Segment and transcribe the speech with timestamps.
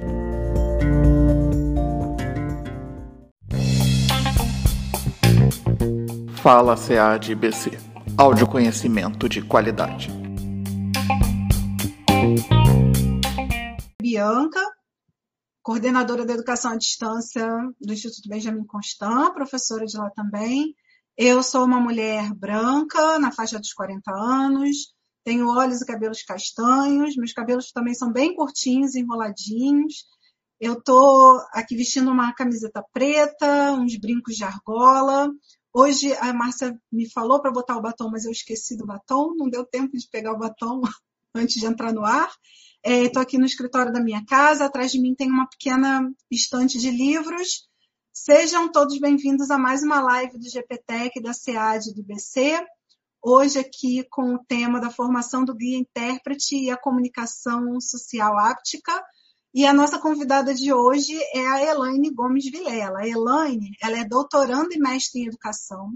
[6.42, 7.72] Fala SEADBC.
[8.17, 10.09] Áudio conhecimento de qualidade.
[14.00, 14.62] Bianca,
[15.64, 17.47] coordenadora da educação à distância
[17.81, 20.75] do Instituto Benjamin Constant, professora de lá também.
[21.17, 24.95] Eu sou uma mulher branca, na faixa dos 40 anos,
[25.26, 30.06] tenho olhos e cabelos castanhos, meus cabelos também são bem curtinhos, enroladinhos.
[30.59, 35.34] Eu tô aqui vestindo uma camiseta preta, uns brincos de argola.
[35.73, 39.50] Hoje a Márcia me falou para botar o batom, mas eu esqueci do batom, não
[39.50, 40.81] deu tempo de pegar o batom
[41.34, 42.31] antes de entrar no ar.
[42.84, 46.78] Estou é, aqui no escritório da minha casa, atrás de mim tem uma pequena estante
[46.78, 47.68] de livros.
[48.14, 52.64] Sejam todos bem-vindos a mais uma live do GPTEC, da SEAD do BC
[53.26, 59.04] hoje aqui com o tema da formação do guia intérprete e a comunicação social áptica.
[59.52, 63.00] E a nossa convidada de hoje é a Elaine Gomes Vilela.
[63.00, 65.94] A Elaine, ela é doutoranda e mestre em educação.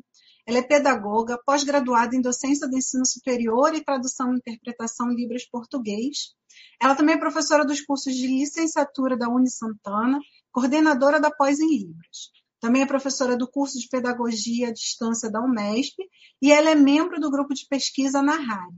[0.47, 5.45] Ela é pedagoga, pós-graduada em docência do ensino superior e tradução e interpretação em Libras
[5.47, 6.33] Português.
[6.81, 10.17] Ela também é professora dos cursos de licenciatura da Uni Santana,
[10.51, 12.31] coordenadora da pós em Libras.
[12.59, 15.97] Também é professora do curso de Pedagogia à Distância da Unesp
[16.41, 18.71] e ela é membro do grupo de pesquisa na RAI.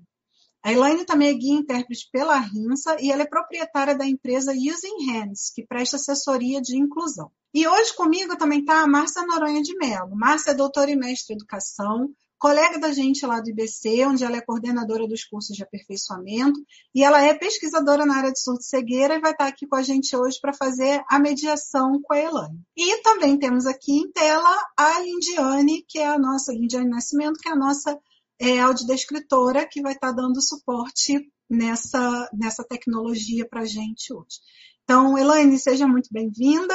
[0.63, 5.11] A Elaine também é guia intérprete pela RINSA e ela é proprietária da empresa Using
[5.11, 7.31] Hands, que presta assessoria de inclusão.
[7.51, 10.15] E hoje comigo também está a Márcia Noronha de Mello.
[10.15, 14.35] Márcia é doutora e mestre em educação, colega da gente lá do IBC, onde ela
[14.35, 16.59] é coordenadora dos cursos de aperfeiçoamento,
[16.93, 20.17] e ela é pesquisadora na área de surdo-cegueira e vai estar aqui com a gente
[20.17, 22.59] hoje para fazer a mediação com a Elaine.
[22.75, 27.47] E também temos aqui em tela a Lindiane, que é a nossa, Lindiane Nascimento, que
[27.47, 27.95] é a nossa
[28.39, 34.39] é, audiodescritora, que vai estar dando suporte nessa, nessa tecnologia para a gente hoje.
[34.83, 36.73] Então, Elaine, seja muito bem-vinda.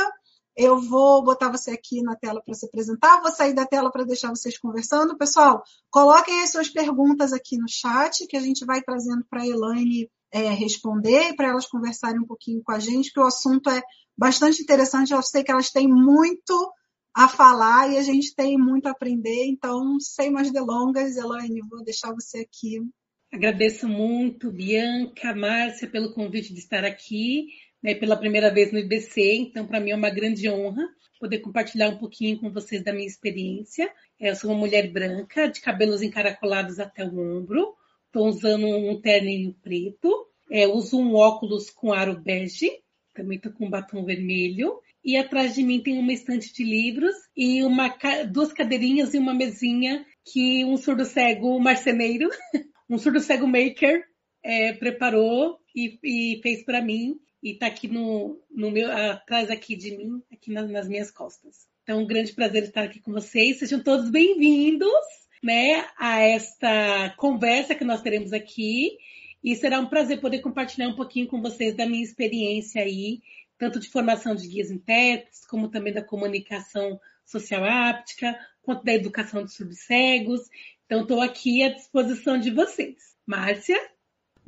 [0.57, 4.05] Eu vou botar você aqui na tela para se apresentar, vou sair da tela para
[4.05, 5.19] deixar vocês conversando.
[5.19, 9.47] Pessoal, coloquem as suas perguntas aqui no chat, que a gente vai trazendo para a
[9.47, 13.83] Elaine é, responder para elas conversarem um pouquinho com a gente, que o assunto é
[14.17, 15.13] bastante interessante.
[15.13, 16.73] Eu sei que elas têm muito
[17.15, 19.47] a falar e a gente tem muito a aprender.
[19.47, 22.81] Então, sem mais delongas, Elaine, vou deixar você aqui.
[23.33, 27.49] Agradeço muito, Bianca, Márcia, pelo convite de estar aqui
[27.87, 30.83] né, pela primeira vez no IBC, então para mim é uma grande honra
[31.21, 33.89] poder compartilhar um pouquinho com vocês da minha experiência.
[34.19, 37.75] Eu sou uma mulher branca, de cabelos encaracolados até o ombro,
[38.07, 42.73] estou usando um terninho preto, é, uso um óculos com aro bege,
[43.15, 47.15] também estou com um batom vermelho, e atrás de mim tem uma estante de livros
[47.37, 47.97] e uma,
[48.29, 52.29] duas cadeirinhas e uma mesinha que um surdo cego marceneiro,
[52.91, 54.03] um surdo cego maker,
[54.43, 59.77] é, preparou e, e fez para mim e está aqui no, no meu, atrás aqui
[59.77, 61.69] de mim, aqui nas, nas minhas costas.
[61.85, 63.61] Então, um grande prazer estar aqui com vocês.
[63.61, 64.91] Sejam todos bem-vindos,
[65.41, 68.99] né, a esta conversa que nós teremos aqui.
[69.45, 73.23] E será um prazer poder compartilhar um pouquinho com vocês da minha experiência aí,
[73.57, 79.45] tanto de formação de guias intérpretes, como também da comunicação social áptica, quanto da educação
[79.45, 80.41] de subcegos.
[80.85, 83.15] Então, estou aqui à disposição de vocês.
[83.25, 83.79] Márcia?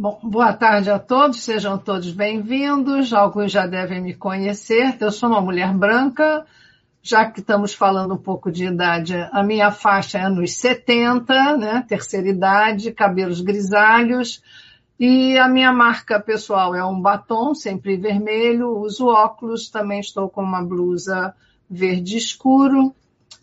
[0.00, 3.12] Bom, boa tarde a todos, sejam todos bem-vindos.
[3.12, 4.96] Alguns já devem me conhecer.
[5.00, 6.46] Eu sou uma mulher branca,
[7.02, 11.84] já que estamos falando um pouco de idade, a minha faixa é nos 70, né?
[11.88, 14.40] Terceira idade, cabelos grisalhos.
[15.00, 20.44] E a minha marca pessoal é um batom, sempre vermelho, uso óculos, também estou com
[20.44, 21.34] uma blusa
[21.68, 22.94] verde escuro.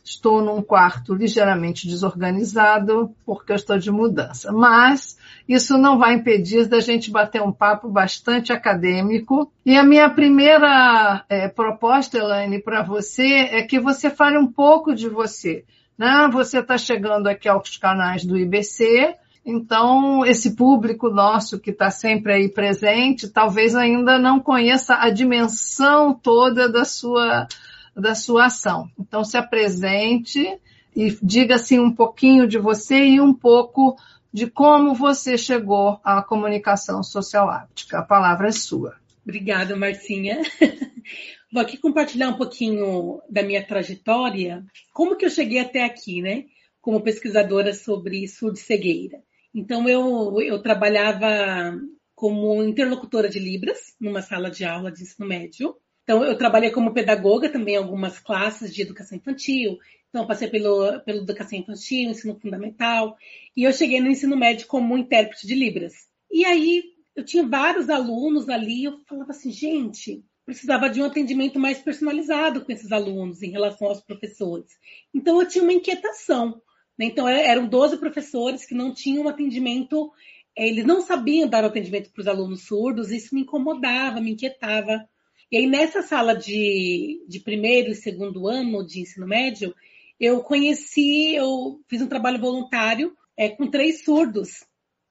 [0.05, 5.17] Estou num quarto ligeiramente desorganizado porque eu estou de mudança, mas
[5.47, 9.51] isso não vai impedir da gente bater um papo bastante acadêmico.
[9.65, 14.93] E a minha primeira é, proposta, Elaine, para você é que você fale um pouco
[14.95, 15.63] de você.
[15.97, 16.27] Né?
[16.31, 19.15] Você está chegando aqui aos canais do IBC,
[19.45, 26.13] então esse público nosso que está sempre aí presente, talvez ainda não conheça a dimensão
[26.13, 27.47] toda da sua
[27.95, 28.89] da sua ação.
[28.99, 30.59] Então, se apresente
[30.95, 33.95] e diga assim um pouquinho de você e um pouco
[34.35, 37.99] de como você chegou à comunicação social áptica.
[37.99, 38.97] A palavra é sua.
[39.23, 40.41] Obrigada, Marcinha.
[41.49, 46.43] Vou aqui compartilhar um pouquinho da minha trajetória, como que eu cheguei até aqui, né?
[46.81, 49.23] Como pesquisadora sobre surdo cegueira.
[49.53, 51.79] Então, eu, eu trabalhava
[52.13, 55.77] como interlocutora de Libras numa sala de aula de ensino médio.
[56.05, 59.79] Então, eu trabalhei como pedagoga também em algumas classes de educação infantil.
[60.07, 63.17] Então, passei pelo, pelo educação infantil, ensino fundamental.
[63.57, 65.93] E eu cheguei no ensino médio como intérprete de Libras.
[66.31, 66.83] E aí,
[67.15, 68.83] eu tinha vários alunos ali.
[68.83, 73.87] Eu falava assim, gente, precisava de um atendimento mais personalizado com esses alunos em relação
[73.87, 74.77] aos professores.
[75.11, 76.61] Então, eu tinha uma inquietação.
[76.99, 77.05] Né?
[77.05, 80.11] Então, eram 12 professores que não tinham um atendimento,
[80.55, 85.09] eles não sabiam dar o atendimento para os alunos surdos, isso me incomodava, me inquietava.
[85.51, 89.75] E aí, nessa sala de, de primeiro e segundo ano de ensino médio,
[90.19, 94.65] eu conheci, eu fiz um trabalho voluntário é, com três surdos,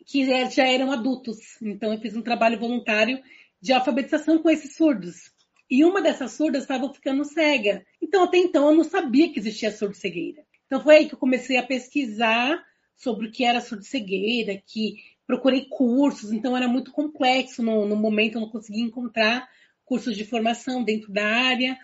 [0.06, 1.38] que é, já eram adultos.
[1.62, 3.22] Então, eu fiz um trabalho voluntário
[3.60, 5.32] de alfabetização com esses surdos.
[5.70, 7.84] E uma dessas surdas estava ficando cega.
[8.02, 10.44] Então, até então, eu não sabia que existia surdo-cegueira.
[10.66, 12.62] Então, foi aí que eu comecei a pesquisar
[12.96, 14.96] sobre o que era surdo-cegueira, que
[15.26, 17.62] procurei cursos, então era muito complexo.
[17.62, 19.48] No, no momento, eu não conseguia encontrar
[19.84, 21.76] cursos de formação dentro da área.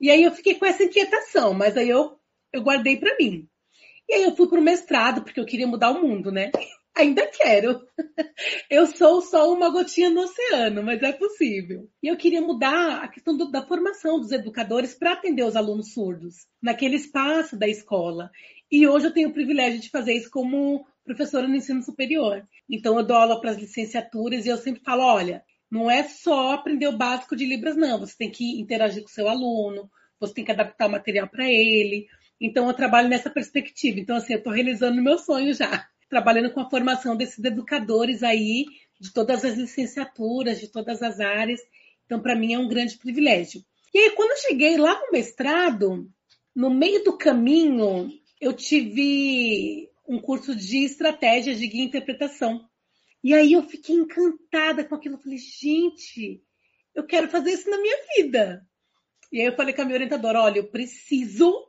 [0.00, 2.18] E aí eu fiquei com essa inquietação, mas aí eu,
[2.52, 3.48] eu guardei para mim.
[4.08, 6.50] E aí eu fui para o mestrado, porque eu queria mudar o mundo, né?
[6.96, 7.80] Ainda quero.
[8.68, 11.88] Eu sou só uma gotinha no oceano, mas é possível.
[12.02, 15.92] E eu queria mudar a questão do, da formação dos educadores para atender os alunos
[15.92, 18.32] surdos, naquele espaço da escola.
[18.70, 22.46] E hoje eu tenho o privilégio de fazer isso como professora no ensino superior.
[22.68, 26.52] Então eu dou aula para as licenciaturas e eu sempre falo, olha, não é só
[26.52, 28.00] aprender o básico de Libras, não.
[28.00, 31.48] Você tem que interagir com o seu aluno, você tem que adaptar o material para
[31.48, 32.06] ele.
[32.40, 33.98] Então, eu trabalho nessa perspectiva.
[34.00, 35.86] Então, assim, eu estou realizando o meu sonho já.
[36.08, 38.64] Trabalhando com a formação desses educadores aí,
[38.98, 41.60] de todas as licenciaturas, de todas as áreas.
[42.06, 43.62] Então, para mim, é um grande privilégio.
[43.92, 46.08] E aí, quando eu cheguei lá no mestrado,
[46.54, 48.10] no meio do caminho,
[48.40, 52.64] eu tive um curso de estratégias de guia e interpretação.
[53.22, 55.16] E aí eu fiquei encantada com aquilo.
[55.16, 56.42] Eu falei, gente,
[56.94, 58.66] eu quero fazer isso na minha vida.
[59.30, 61.66] E aí eu falei com a minha orientadora, olha, eu preciso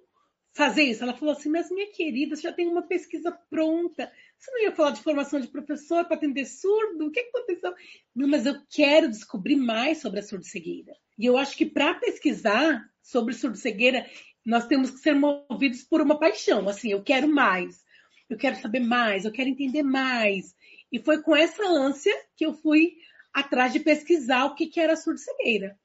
[0.53, 1.03] fazer isso.
[1.03, 4.11] Ela falou assim, mas minha querida, você já tem uma pesquisa pronta.
[4.37, 7.07] Você não ia falar de formação de professor para atender surdo?
[7.07, 7.73] O que, aconteceu?
[8.15, 10.93] Não, mas eu quero descobrir mais sobre a surdo-cegueira.
[11.17, 14.05] E eu acho que para pesquisar sobre surdo-cegueira,
[14.45, 16.67] nós temos que ser movidos por uma paixão.
[16.69, 17.83] Assim, eu quero mais.
[18.29, 20.55] Eu quero saber mais, eu quero entender mais.
[20.91, 22.93] E foi com essa ânsia que eu fui
[23.33, 25.77] atrás de pesquisar o que, que era surdo-cegueira.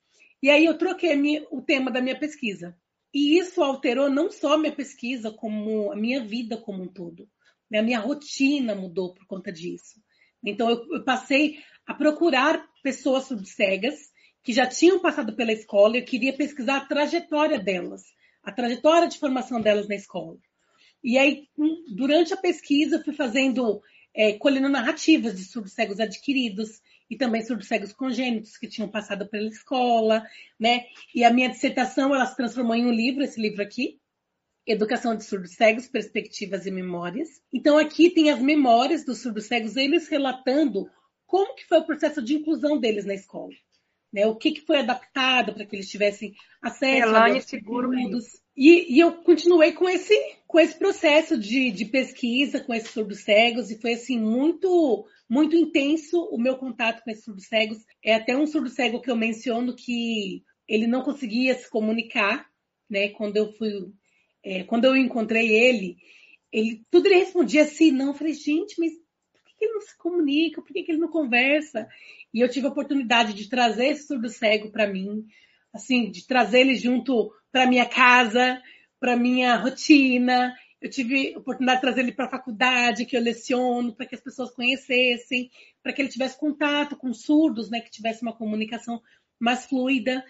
[0.43, 2.77] E aí eu troquei minha, o tema da minha pesquisa.
[3.13, 7.29] E isso alterou não só a minha pesquisa, como a minha vida como um todo.
[7.71, 7.79] Né?
[7.79, 10.01] A minha rotina mudou por conta disso.
[10.45, 14.13] Então eu, eu passei a procurar pessoas surdo-cegas
[14.43, 18.03] que já tinham passado pela escola e eu queria pesquisar a trajetória delas,
[18.43, 20.37] a trajetória de formação delas na escola.
[21.03, 23.81] E aí, hum, durante a pesquisa, fui fazendo
[24.15, 26.81] é, colhendo narrativas de surdos cegos adquiridos
[27.11, 30.25] e também surdos cegos congênitos que tinham passado pela escola,
[30.59, 30.85] né?
[31.15, 33.99] E a minha dissertação ela se transformou em um livro, esse livro aqui,
[34.67, 37.29] Educação de Surdos Cegos, Perspectivas e Memórias.
[37.53, 40.89] Então aqui tem as memórias dos surdos cegos, eles relatando
[41.27, 43.53] como que foi o processo de inclusão deles na escola.
[44.15, 47.93] Né, o que, que foi adaptado para que eles tivessem acesso a seguro
[48.57, 50.15] e, e, eu continuei com esse,
[50.47, 55.57] com esse processo de, de pesquisa com esses surdos cegos e foi assim muito muito
[55.57, 57.79] intenso o meu contato com esses surdos cegos.
[58.05, 62.47] É até um surdo cego que eu menciono que ele não conseguia se comunicar,
[62.89, 63.09] né?
[63.09, 63.73] Quando eu fui,
[64.45, 65.97] é, quando eu encontrei ele,
[66.53, 68.09] ele tudo ele respondia assim, não.
[68.09, 68.93] Eu falei, gente, mas
[69.65, 70.63] que ele não se comunica?
[70.63, 71.89] Por que ele não conversa?
[72.33, 75.25] E eu tive a oportunidade de trazer esse surdo cego para mim,
[75.73, 78.61] assim, de trazer ele junto para minha casa,
[79.01, 80.55] para minha rotina.
[80.81, 84.15] Eu tive a oportunidade de trazer ele para a faculdade, que eu leciono, para que
[84.15, 85.51] as pessoas conhecessem,
[85.83, 89.01] para que ele tivesse contato com surdos, né, que tivesse uma comunicação
[89.41, 90.25] mais fluida.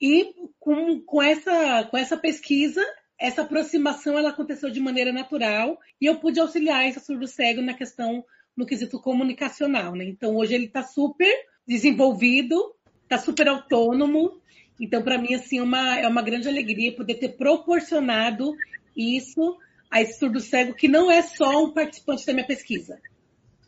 [0.00, 2.84] E com, com, essa, com essa pesquisa,
[3.18, 7.72] essa aproximação ela aconteceu de maneira natural e eu pude auxiliar esse surdo cego na
[7.72, 8.22] questão
[8.56, 10.04] no quesito comunicacional, né?
[10.04, 11.32] Então hoje ele está super
[11.66, 14.40] desenvolvido, está super autônomo.
[14.80, 18.54] Então para mim assim uma, é uma grande alegria poder ter proporcionado
[18.96, 19.58] isso
[19.90, 23.00] a esse surdo cego que não é só um participante da minha pesquisa,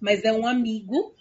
[0.00, 1.14] mas é um amigo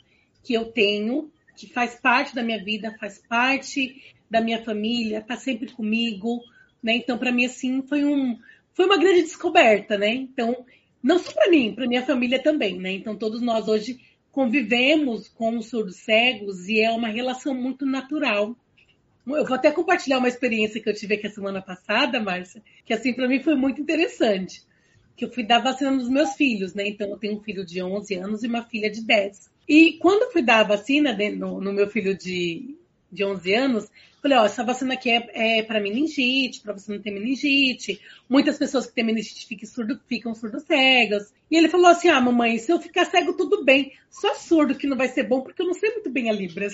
[0.44, 5.36] que eu tenho que faz parte da minha vida, faz parte da minha família, está
[5.36, 6.40] sempre comigo,
[6.82, 6.96] né?
[6.96, 8.38] Então, para mim, assim, foi, um,
[8.74, 10.14] foi uma grande descoberta, né?
[10.14, 10.66] Então,
[11.01, 12.92] não só para mim, para minha família também, né?
[12.92, 14.00] Então, todos nós hoje
[14.32, 18.56] convivemos com os surdos cegos e é uma relação muito natural.
[19.25, 22.94] Eu vou até compartilhar uma experiência que eu tive aqui a semana passada, Márcia, que
[22.94, 24.62] assim para mim foi muito interessante.
[25.16, 26.88] Que eu fui dar vacina nos meus filhos, né?
[26.88, 29.50] Então eu tenho um filho de 11 anos e uma filha de 10.
[29.68, 32.77] E quando eu fui dar a vacina né, no, no meu filho de,
[33.12, 37.02] de 11 anos, falei, ó, essa vacina aqui é, é para meningite, para você não
[37.02, 38.02] ter meningite.
[38.30, 41.34] Muitas pessoas que têm meningite ficam, surdo, ficam surdo-cegas.
[41.50, 43.94] E ele falou assim, ah, mamãe, se eu ficar cego, tudo bem.
[44.10, 46.74] Só surdo que não vai ser bom, porque eu não sei muito bem a Libras.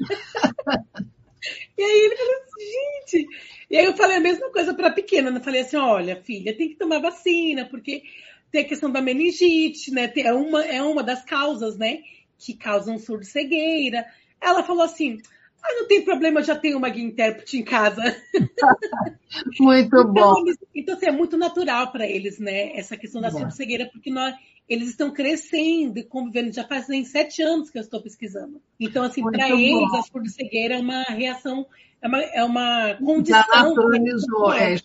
[1.76, 3.28] e aí ele falou assim, gente...
[3.70, 5.40] E aí eu falei a mesma coisa para a pequena, né?
[5.40, 8.02] Falei assim, olha, filha, tem que tomar vacina, porque
[8.50, 10.10] tem a questão da meningite, né?
[10.16, 12.02] É uma, é uma das causas, né?
[12.38, 14.06] que causam surdo-cegueira.
[14.40, 15.20] Ela falou assim:
[15.64, 18.02] ah, não tem problema, eu já tenho uma guia intérprete em casa.
[19.58, 20.40] Muito então, bom.
[20.40, 22.76] Eles, então, assim, é muito natural para eles, né?
[22.76, 24.34] Essa questão da surdo-cegueira, porque nós,
[24.68, 26.52] eles estão crescendo e convivendo.
[26.52, 28.60] Já fazem sete anos que eu estou pesquisando.
[28.78, 31.66] Então, assim, para eles, a surdo-cegueira é uma reação
[32.04, 33.42] é uma, é uma condição.
[33.42, 34.76] Já naturalizou, é,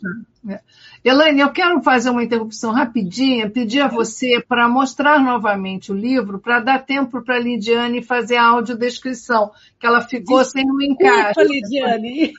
[1.04, 6.40] Elaine, eu quero fazer uma interrupção rapidinha, pedir a você para mostrar novamente o livro,
[6.40, 10.82] para dar tempo para a Lidiane fazer a audiodescrição, que ela ficou Desculpa, sem o
[10.82, 11.44] encaixe.
[11.44, 12.34] Lidiane.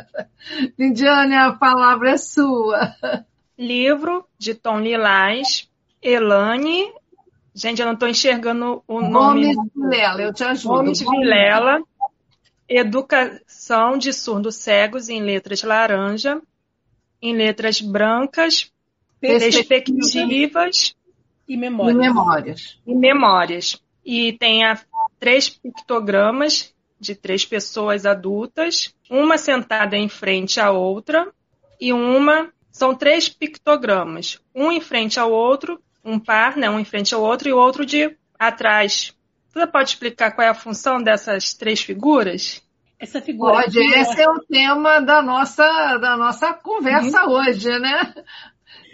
[0.78, 2.94] Lidiane, a palavra é sua.
[3.58, 5.66] Livro de Tom Lilás,
[6.02, 6.92] Elane.
[7.54, 9.54] Gente, eu não estou enxergando o nome.
[9.54, 10.74] Gomes Vilela, eu te ajudo.
[10.74, 11.82] Gomes Vilela.
[12.72, 16.40] Educação de surdos cegos em letras laranja,
[17.20, 18.70] em letras brancas,
[19.20, 20.94] perspectivas
[21.48, 21.96] e memórias.
[21.96, 22.78] E memórias.
[22.86, 23.82] E, memórias.
[24.04, 24.80] e tem a,
[25.18, 31.28] três pictogramas de três pessoas adultas, uma sentada em frente à outra
[31.80, 36.84] e uma são três pictogramas, um em frente ao outro, um par, né, um em
[36.84, 39.12] frente ao outro e o outro de atrás
[39.52, 42.62] você pode explicar qual é a função dessas três figuras?
[42.98, 43.54] Essa figura.
[43.54, 47.32] Pode, aqui, esse é o tema da nossa, da nossa conversa uhum.
[47.32, 48.14] hoje, né?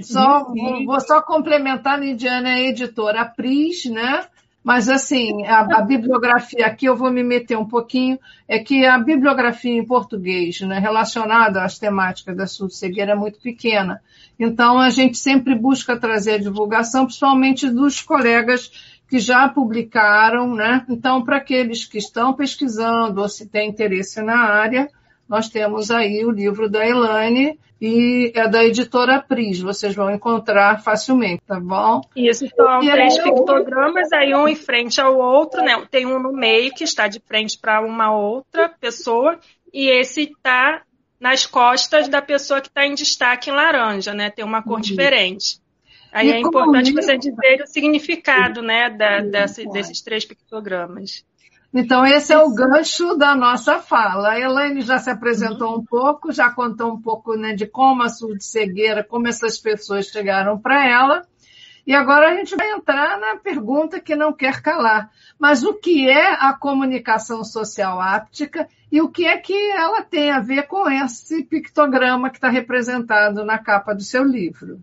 [0.01, 4.25] Só, vou, vou, só complementar, Lidiane é editora Pris, né?
[4.63, 8.99] Mas, assim, a, a, bibliografia aqui, eu vou me meter um pouquinho, é que a
[8.99, 14.03] bibliografia em português, né, relacionada às temáticas da surdo-cegueira, é muito pequena.
[14.39, 20.85] Então, a gente sempre busca trazer a divulgação, principalmente dos colegas que já publicaram, né?
[20.89, 24.89] Então, para aqueles que estão pesquisando ou se têm interesse na área,
[25.29, 30.83] nós temos aí o livro da Elane e é da editora Pris, vocês vão encontrar
[30.83, 32.01] facilmente, tá bom?
[32.17, 35.87] Isso, são e três pictogramas, aí um em frente ao outro, né?
[35.91, 39.39] Tem um no meio que está de frente para uma outra pessoa,
[39.73, 40.83] e esse está
[41.21, 44.31] nas costas da pessoa que está em destaque em laranja, né?
[44.31, 44.81] Tem uma cor uhum.
[44.81, 45.61] diferente.
[46.13, 51.25] Aí e é importante você dizer o significado né, da, desse, desses três pictogramas.
[51.75, 54.31] Então, esse é o gancho da nossa fala.
[54.31, 55.81] A Elaine já se apresentou uhum.
[55.81, 60.59] um pouco, já contou um pouco né, de como a surdo-cegueira, como essas pessoas chegaram
[60.59, 61.27] para ela.
[61.87, 65.11] E agora a gente vai entrar na pergunta que não quer calar.
[65.39, 70.31] Mas o que é a comunicação social áptica e o que é que ela tem
[70.31, 74.81] a ver com esse pictograma que está representado na capa do seu livro?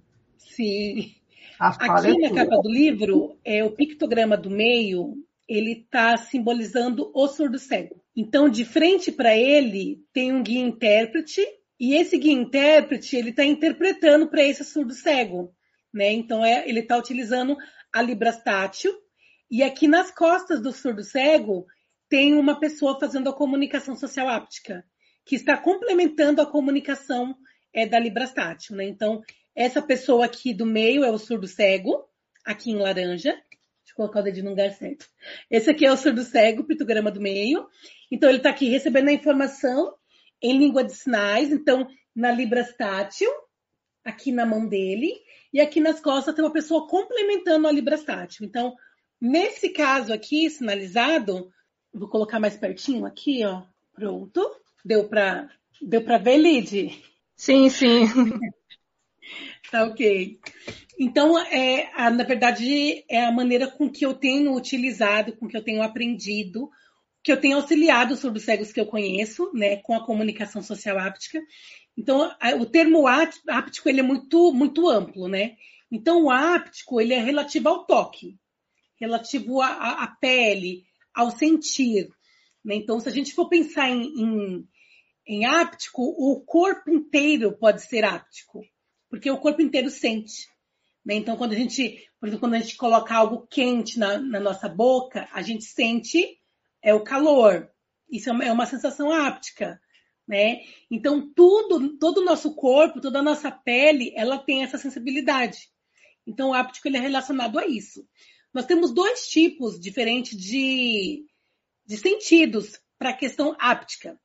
[0.56, 1.16] Sim.
[1.60, 5.16] Aqui é na capa do livro, é, o pictograma do meio,
[5.48, 8.02] ele está simbolizando o surdo cego.
[8.16, 11.46] Então, de frente para ele, tem um guia intérprete,
[11.80, 15.54] e esse guia intérprete, ele está interpretando para esse surdo cego.
[15.94, 16.12] Né?
[16.12, 17.58] Então, é, ele está utilizando
[17.92, 18.94] a Libras tátil,
[19.50, 21.66] e aqui nas costas do surdo cego,
[22.10, 24.84] tem uma pessoa fazendo a comunicação social áptica,
[25.26, 27.36] que está complementando a comunicação
[27.74, 28.76] é, da Libras tátil.
[28.76, 28.86] Né?
[28.86, 29.22] Então,
[29.56, 32.04] essa pessoa aqui do meio é o surdo cego,
[32.44, 33.32] aqui em laranja.
[33.32, 35.08] Deixa eu colocar o dedinho no lugar certo.
[35.50, 37.68] Esse aqui é o surdo cego, pictograma do meio.
[38.12, 39.94] Então, ele está aqui recebendo a informação
[40.42, 41.52] em língua de sinais.
[41.52, 43.30] Então, na Libras tátil,
[44.04, 45.14] aqui na mão dele.
[45.52, 48.46] E aqui nas costas tem uma pessoa complementando a Libras tátil.
[48.46, 48.74] Então,
[49.22, 51.52] nesse caso aqui, sinalizado,
[51.94, 53.62] vou colocar mais pertinho aqui, ó.
[53.94, 54.50] Pronto.
[54.84, 55.50] Deu para
[55.82, 57.04] deu para ver, Lid?
[57.36, 58.06] Sim, sim.
[59.72, 60.40] Tá ok.
[61.00, 65.58] Então, é, a, na verdade, é a maneira com que eu tenho utilizado, com que
[65.58, 66.70] eu tenho aprendido,
[67.24, 71.00] que eu tenho auxiliado sobre os cegos que eu conheço, né, com a comunicação social
[71.00, 71.42] áptica.
[71.98, 75.56] Então, a, o termo áptico ele é muito, muito amplo, né?
[75.92, 78.38] Então, o áptico ele é relativo ao toque,
[79.00, 82.10] relativo à, pele, ao sentir.
[82.66, 82.76] Né?
[82.76, 84.68] Então, se a gente for pensar em, em,
[85.28, 88.64] em áptico, o corpo inteiro pode ser áptico,
[89.14, 90.50] porque o corpo inteiro sente.
[91.06, 91.14] Né?
[91.14, 94.68] Então, quando a gente, por exemplo, quando a gente coloca algo quente na, na nossa
[94.68, 96.40] boca, a gente sente
[96.82, 97.70] é o calor.
[98.10, 99.80] Isso é uma, é uma sensação áptica.
[100.28, 100.64] Né?
[100.90, 105.70] Então, tudo, todo o nosso corpo, toda a nossa pele, ela tem essa sensibilidade.
[106.26, 108.04] Então, o áptico ele é relacionado a isso.
[108.52, 111.24] Nós temos dois tipos diferentes de,
[111.86, 114.20] de sentidos para a questão áptica.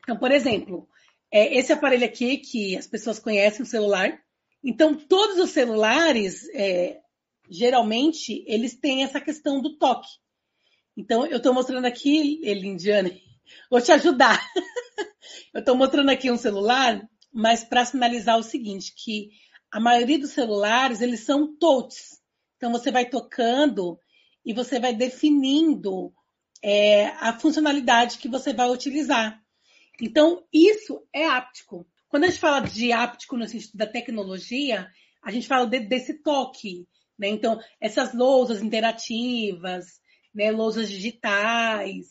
[0.00, 0.88] Então, por exemplo,
[1.30, 4.20] é esse aparelho aqui que as pessoas conhecem, o celular.
[4.62, 7.00] Então, todos os celulares, é,
[7.48, 10.08] geralmente, eles têm essa questão do toque.
[10.96, 13.22] Então, eu estou mostrando aqui, Elindiane,
[13.70, 14.44] vou te ajudar.
[15.54, 19.30] eu estou mostrando aqui um celular, mas para sinalizar o seguinte, que
[19.70, 22.20] a maioria dos celulares, eles são touches.
[22.56, 23.98] Então, você vai tocando
[24.44, 26.12] e você vai definindo
[26.62, 29.40] é, a funcionalidade que você vai utilizar.
[30.00, 31.86] Então, isso é áptico.
[32.08, 34.90] Quando a gente fala de áptico no sentido da tecnologia,
[35.22, 36.86] a gente fala de, desse toque.
[37.18, 37.28] Né?
[37.28, 40.00] Então, essas lousas interativas,
[40.34, 40.50] né?
[40.50, 42.06] lousas digitais,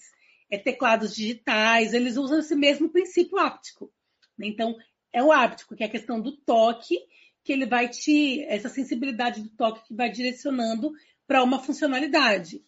[0.49, 3.91] é, teclados digitais, eles usam esse mesmo princípio áptico.
[4.37, 4.47] Né?
[4.47, 4.75] Então,
[5.13, 6.99] é o áptico, que é a questão do toque,
[7.43, 8.43] que ele vai te.
[8.43, 10.91] essa sensibilidade do toque que vai direcionando
[11.27, 12.61] para uma funcionalidade.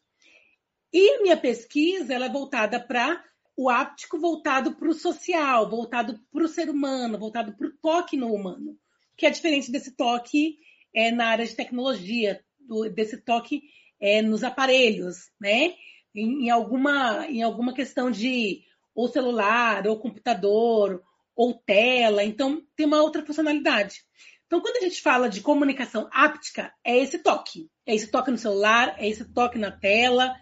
[0.94, 3.22] E minha pesquisa ela é voltada para
[3.58, 8.16] o áptico voltado para o social, voltado para o ser humano, voltado para o toque
[8.16, 8.78] no humano,
[9.18, 10.60] que é diferente desse toque
[10.94, 13.64] é, na área de tecnologia, do, desse toque
[14.00, 15.74] é, nos aparelhos, né?
[16.14, 18.62] Em, em, alguma, em alguma questão de
[18.94, 21.04] ou celular, ou computador,
[21.36, 24.04] ou tela, então tem uma outra funcionalidade.
[24.46, 27.70] Então, quando a gente fala de comunicação áptica, é esse toque.
[27.86, 30.34] É esse toque no celular, é esse toque na tela.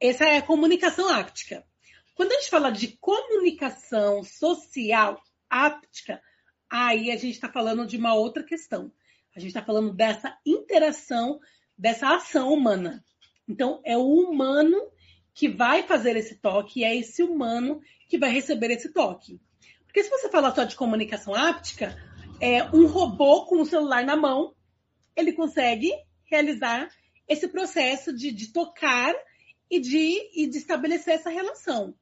[0.00, 1.64] Essa é a comunicação áptica.
[2.14, 6.22] Quando a gente fala de comunicação social áptica,
[6.70, 8.92] aí a gente está falando de uma outra questão.
[9.34, 11.40] A gente está falando dessa interação,
[11.76, 13.04] dessa ação humana.
[13.48, 14.80] Então, é o humano
[15.34, 19.40] que vai fazer esse toque e é esse humano que vai receber esse toque.
[19.84, 21.96] Porque se você falar só de comunicação áptica,
[22.40, 24.54] é, um robô com o celular na mão,
[25.16, 25.92] ele consegue
[26.24, 26.88] realizar
[27.26, 29.14] esse processo de, de tocar
[29.70, 31.94] e de, e de estabelecer essa relação.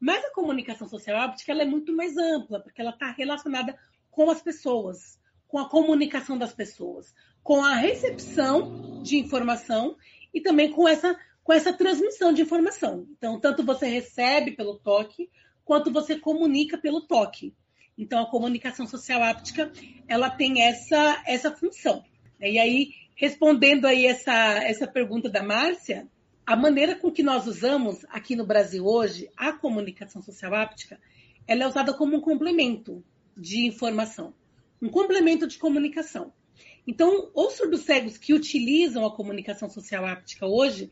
[0.00, 3.78] Mas a comunicação social áptica ela é muito mais ampla, porque ela está relacionada
[4.10, 9.96] com as pessoas, com a comunicação das pessoas, com a recepção de informação
[10.32, 13.06] e também com essa, com essa transmissão de informação.
[13.10, 15.28] Então, tanto você recebe pelo toque,
[15.64, 17.54] quanto você comunica pelo toque.
[17.96, 19.70] Então, a comunicação social áptica,
[20.08, 22.02] ela tem essa, essa função.
[22.40, 26.08] E aí, respondendo aí essa, essa pergunta da Márcia,
[26.50, 30.98] a maneira com que nós usamos aqui no Brasil hoje a comunicação social áptica,
[31.46, 33.04] ela é usada como um complemento
[33.36, 34.34] de informação,
[34.82, 36.32] um complemento de comunicação.
[36.84, 40.90] Então, os surdos cegos que utilizam a comunicação social áptica hoje,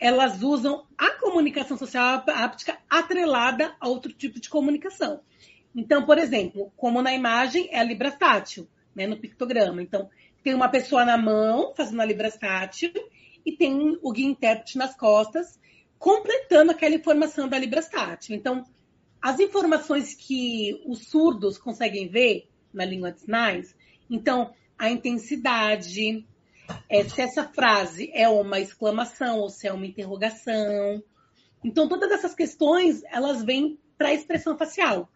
[0.00, 5.20] elas usam a comunicação social áptica atrelada a outro tipo de comunicação.
[5.76, 9.82] Então, por exemplo, como na imagem é a librastátil, né, no pictograma.
[9.82, 10.08] Então,
[10.42, 12.90] tem uma pessoa na mão fazendo a librastátil
[13.44, 15.58] e tem o guia intérprete nas costas,
[15.98, 18.34] completando aquela informação da librastátil.
[18.34, 18.64] Então,
[19.20, 23.74] as informações que os surdos conseguem ver na língua de sinais,
[24.10, 26.26] então, a intensidade,
[26.88, 31.02] é, se essa frase é uma exclamação ou se é uma interrogação.
[31.62, 35.08] Então, todas essas questões, elas vêm para a expressão facial.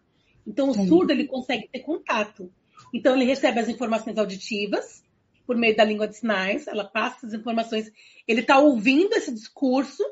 [0.47, 2.51] Então, o surdo ele consegue ter contato.
[2.93, 5.03] Então, ele recebe as informações auditivas
[5.49, 7.91] por meio da língua de sinais, ela passa as informações,
[8.27, 10.03] ele está ouvindo esse discurso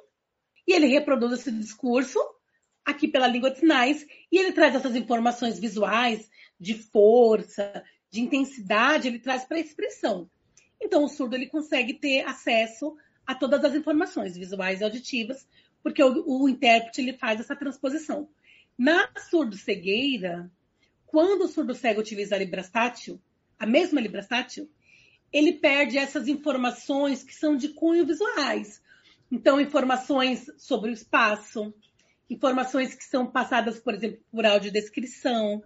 [0.67, 2.17] e ele reproduz esse discurso
[2.83, 6.27] aqui pela língua de sinais e ele traz essas informações visuais
[6.59, 10.27] de força, de intensidade, ele traz para a expressão.
[10.81, 15.47] Então, o surdo ele consegue ter acesso a todas as informações visuais e auditivas,
[15.83, 18.27] porque o, o intérprete ele faz essa transposição.
[18.75, 20.49] Na surdo-cegueira,
[21.05, 23.21] quando o surdo-cego utiliza a librastátil,
[23.59, 24.67] a mesma librastátil,
[25.31, 28.81] ele perde essas informações que são de cunho visuais.
[29.31, 31.73] Então, informações sobre o espaço,
[32.29, 35.63] informações que são passadas, por exemplo, por audiodescrição,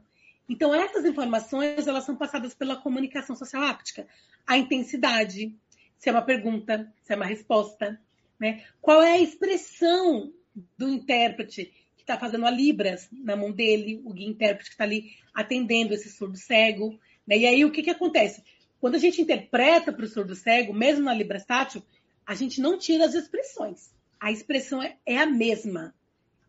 [0.49, 4.05] Então, essas informações, elas são passadas pela comunicação social áptica.
[4.45, 5.55] A intensidade,
[5.97, 7.97] se é uma pergunta, se é uma resposta,
[8.37, 8.65] né?
[8.81, 10.33] Qual é a expressão
[10.77, 14.83] do intérprete que está fazendo a Libras na mão dele, o guia intérprete que está
[14.83, 16.99] ali atendendo esse surdo cego.
[17.25, 17.37] Né?
[17.37, 18.43] E aí o que, que acontece?
[18.81, 21.83] Quando a gente interpreta para o surdo cego, mesmo na Libras tátil,
[22.25, 23.93] a gente não tira as expressões.
[24.19, 25.93] A expressão é, é a mesma.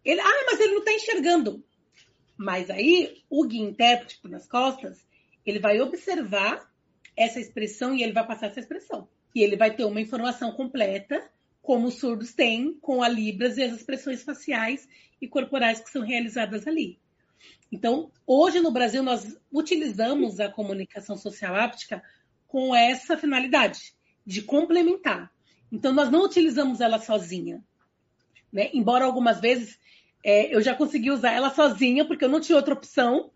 [0.03, 1.63] Ele, ah, mas ele não está enxergando.
[2.35, 5.05] Mas aí o guia intérprete nas costas,
[5.45, 6.73] ele vai observar
[7.15, 9.07] essa expressão e ele vai passar essa expressão.
[9.35, 13.63] E ele vai ter uma informação completa como os surdos têm com a Libras e
[13.63, 14.89] as expressões faciais
[15.21, 16.99] e corporais que são realizadas ali.
[17.71, 22.03] Então, hoje no Brasil, nós utilizamos a comunicação social áptica
[22.53, 23.95] com essa finalidade,
[24.27, 25.33] de complementar.
[25.73, 27.65] Então, nós não utilizamos ela sozinha.
[28.53, 28.69] Né?
[28.75, 29.79] Embora algumas vezes
[30.23, 33.31] é, eu já consegui usar ela sozinha, porque eu não tinha outra opção.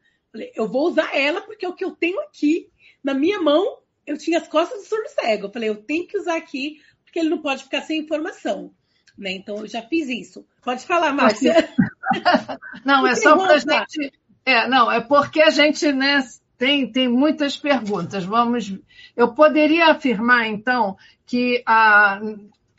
[0.54, 2.68] Eu vou usar ela porque é o que eu tenho aqui
[3.02, 3.78] na minha mão.
[4.06, 5.46] Eu tinha as costas do surdo cego.
[5.46, 8.70] Eu falei, eu tenho que usar aqui porque ele não pode ficar sem informação.
[9.16, 9.32] Né?
[9.32, 10.46] Então, eu já fiz isso.
[10.62, 11.54] Pode falar, Márcia.
[12.84, 14.12] não, é só para a gente.
[14.44, 16.22] É, não, é porque a gente né,
[16.58, 18.24] tem, tem muitas perguntas.
[18.24, 18.74] Vamos.
[19.16, 22.20] Eu poderia afirmar, então, que a,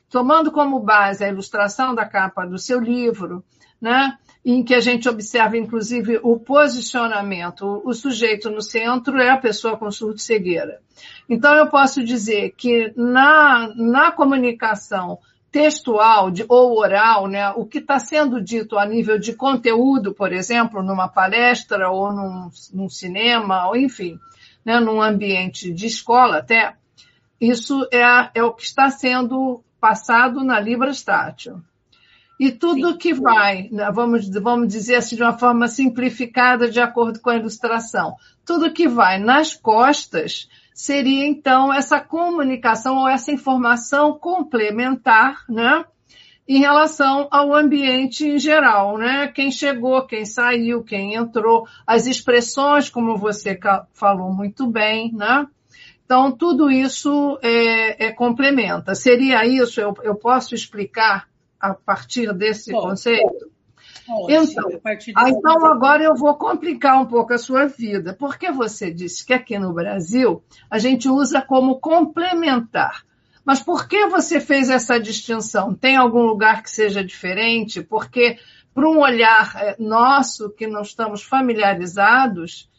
[0.09, 3.43] tomando como base a ilustração da capa do seu livro,
[3.79, 7.81] né, em que a gente observa, inclusive, o posicionamento.
[7.85, 10.79] O, sujeito no centro é a pessoa com surdo-cegueira.
[11.29, 15.19] Então, eu posso dizer que na, na comunicação
[15.51, 20.33] textual de, ou oral, né, o que está sendo dito a nível de conteúdo, por
[20.33, 24.19] exemplo, numa palestra ou num, num cinema, ou enfim,
[24.65, 26.75] né, num ambiente de escola até,
[27.39, 31.61] isso é, é o que está sendo passado na Libras Tátil.
[32.39, 32.97] E tudo Sim.
[32.97, 37.35] que vai, né, vamos, vamos dizer assim de uma forma simplificada, de acordo com a
[37.35, 45.83] ilustração, tudo que vai nas costas seria então essa comunicação ou essa informação complementar, né?
[46.47, 49.27] Em relação ao ambiente em geral, né?
[49.27, 53.59] Quem chegou, quem saiu, quem entrou, as expressões, como você
[53.91, 55.47] falou muito bem, né?
[56.05, 58.93] Então, tudo isso é, é complementa.
[58.93, 59.81] Seria isso?
[59.81, 61.27] Eu, eu posso explicar
[61.59, 62.87] a partir desse Pode.
[62.87, 63.51] conceito?
[64.07, 64.33] Pode.
[64.33, 64.69] Então,
[65.15, 69.33] ah, então agora eu vou complicar um pouco a sua vida, porque você disse que
[69.33, 73.03] aqui no Brasil a gente usa como complementar.
[73.43, 75.73] Mas por que você fez essa distinção?
[75.73, 77.81] Tem algum lugar que seja diferente?
[77.81, 78.37] Porque,
[78.73, 82.69] para um olhar eh, nosso, que não estamos familiarizados,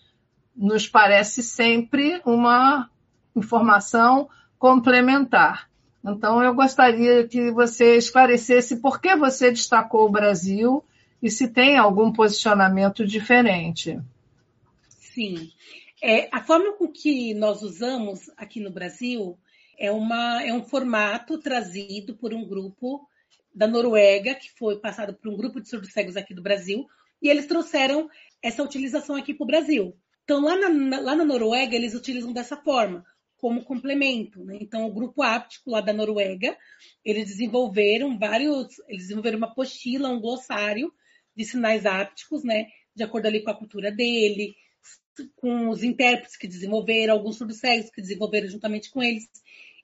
[0.56, 2.88] nos parece sempre uma
[3.36, 5.68] informação complementar.
[6.04, 10.84] Então, eu gostaria que você esclarecesse por que você destacou o Brasil
[11.22, 13.98] e se tem algum posicionamento diferente.
[14.88, 15.50] Sim.
[16.02, 19.36] É, a forma com que nós usamos aqui no Brasil
[19.78, 23.08] é, uma, é um formato trazido por um grupo
[23.54, 26.86] da Noruega, que foi passado por um grupo de surdos cegos aqui do Brasil,
[27.20, 28.08] e eles trouxeram
[28.40, 29.96] essa utilização aqui para o Brasil.
[30.22, 33.04] Então, lá na, lá na Noruega, eles utilizam dessa forma
[33.38, 34.44] como complemento.
[34.44, 34.58] Né?
[34.60, 36.56] Então, o grupo áptico lá da Noruega,
[37.04, 40.92] eles desenvolveram vários, eles desenvolveram uma apostila, um glossário
[41.38, 42.66] de sinais ápticos, né?
[42.94, 44.56] De acordo ali com a cultura dele,
[45.36, 49.24] com os intérpretes que desenvolveram, alguns surdos-cegos que desenvolveram juntamente com eles.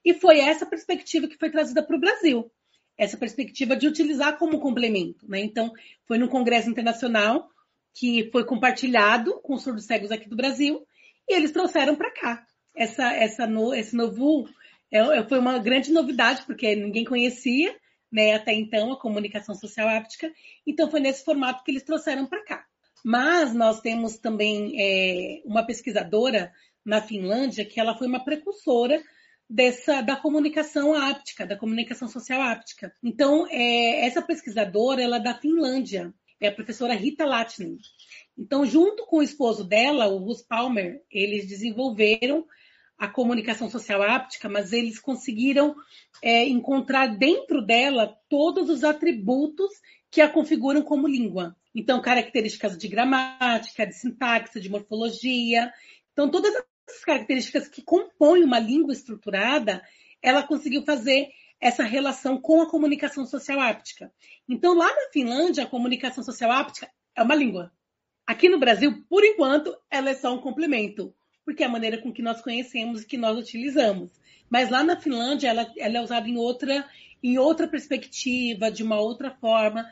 [0.05, 2.51] E foi essa perspectiva que foi trazida para o Brasil.
[2.99, 5.41] Essa perspectiva de utilizar como complemento, né?
[5.41, 5.73] Então,
[6.07, 7.49] foi no Congresso Internacional
[7.97, 10.85] que foi compartilhado com os surdos-cegos aqui do Brasil
[11.29, 14.49] e eles trouxeram para cá essa, essa no, esse novo
[14.91, 17.75] é, é, foi uma grande novidade, porque ninguém conhecia
[18.15, 20.33] né, até então a comunicação social áptica,
[20.65, 22.65] então foi nesse formato que eles trouxeram para cá.
[23.05, 26.53] Mas nós temos também é, uma pesquisadora
[26.85, 29.03] na Finlândia que ela foi uma precursora
[29.51, 32.95] dessa da comunicação áptica, da comunicação social áptica.
[33.03, 37.79] Então, é, essa pesquisadora ela é da Finlândia, é a professora Rita Latinen.
[38.39, 42.47] Então, junto com o esposo dela, o Russ Palmer, eles desenvolveram
[42.99, 45.75] a comunicação social áptica, mas eles conseguiram
[46.23, 49.71] é, encontrar dentro dela todos os atributos
[50.11, 51.57] que a configuram como língua.
[51.75, 55.73] Então, características de gramática, de sintaxe, de morfologia.
[56.13, 56.55] Então, todas
[56.89, 59.83] as características que compõem uma língua estruturada,
[60.23, 61.31] ela conseguiu fazer
[61.61, 64.13] essa relação com a comunicação social áptica.
[64.49, 67.73] Então, lá na Finlândia, a comunicação social áptica é uma língua.
[68.27, 72.13] Aqui no Brasil, por enquanto, ela é só um complemento porque é a maneira com
[72.13, 74.11] que nós conhecemos e que nós utilizamos.
[74.49, 76.87] mas lá na Finlândia ela, ela é usada em outra,
[77.23, 79.85] em outra perspectiva, de uma outra forma.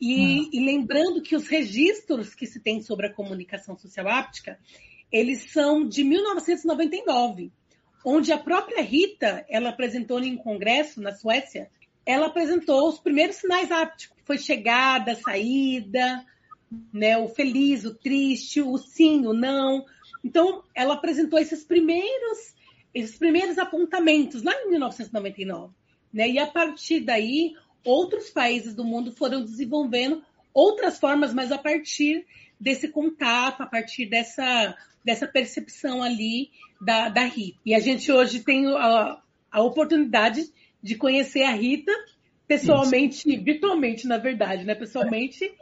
[0.00, 0.50] E, hum.
[0.52, 4.58] e, lembrando que os registros que se tem sobre a comunicação social áptica,
[5.10, 7.50] eles são de 1999,
[8.04, 11.70] onde a própria Rita, ela apresentou em um congresso na Suécia,
[12.04, 14.16] ela apresentou os primeiros sinais ápticos.
[14.24, 16.24] Foi chegada, saída,
[16.92, 19.84] né, o feliz, o triste, o sim, o não.
[20.26, 22.52] Então, ela apresentou esses primeiros,
[22.92, 25.72] esses primeiros apontamentos lá em 1999.
[26.12, 26.30] Né?
[26.30, 30.20] E a partir daí, outros países do mundo foram desenvolvendo
[30.52, 32.26] outras formas, mas a partir
[32.58, 37.60] desse contato, a partir dessa, dessa percepção ali da, da Rita.
[37.64, 41.92] E a gente hoje tem a, a oportunidade de conhecer a Rita
[42.48, 43.44] pessoalmente, Isso.
[43.44, 44.74] virtualmente, na verdade, né?
[44.74, 45.54] Pessoalmente,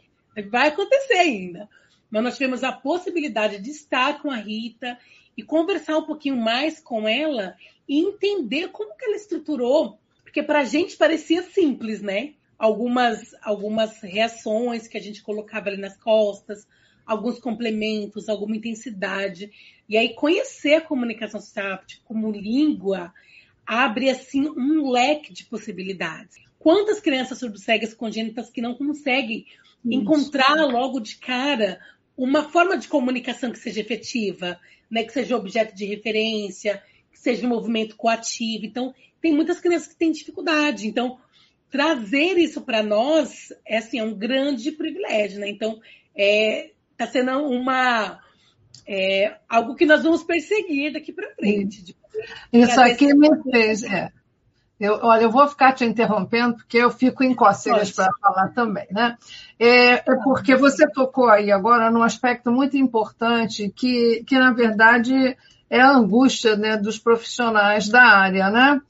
[0.51, 1.69] vai acontecer ainda.
[2.15, 4.97] Mas nós tivemos a possibilidade de estar com a Rita
[5.37, 7.57] e conversar um pouquinho mais com ela
[7.89, 12.35] e entender como que ela estruturou, porque para a gente parecia simples, né?
[12.57, 16.69] Algumas, algumas reações que a gente colocava ali nas costas,
[17.05, 19.51] alguns complementos, alguma intensidade.
[19.89, 23.13] E aí conhecer a comunicação social como língua
[23.67, 26.37] abre assim um leque de possibilidades.
[26.61, 29.47] Quantas crianças surdo-cegas congênitas que não conseguem
[29.85, 30.01] Isso.
[30.01, 31.81] encontrar logo de cara
[32.17, 34.59] uma forma de comunicação que seja efetiva,
[34.91, 38.65] né, que seja objeto de referência, que seja um movimento coativo.
[38.65, 40.87] Então, tem muitas crianças que têm dificuldade.
[40.87, 41.19] Então,
[41.71, 45.41] trazer isso para nós é, assim, é um grande privilégio.
[45.41, 45.49] Né?
[45.49, 45.83] Então, está
[46.17, 48.21] é, tá sendo uma,
[48.87, 51.97] é, algo que nós vamos perseguir daqui para frente.
[52.53, 53.83] Isso aqui me fez.
[53.83, 54.13] É.
[54.79, 58.87] Eu, olha, eu vou ficar te interrompendo, porque eu fico em cócegas para falar também,
[58.91, 59.17] né?
[59.59, 65.37] É, é, porque você tocou aí agora num aspecto muito importante, que, que na verdade
[65.71, 68.81] é a angústia né, dos profissionais da área, né?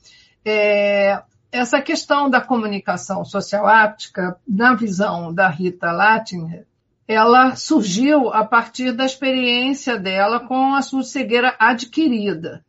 [0.44, 6.66] É, essa questão da comunicação social áptica, na visão da Rita Latinger,
[7.06, 12.64] ela surgiu a partir da experiência dela com a sua cegueira adquirida.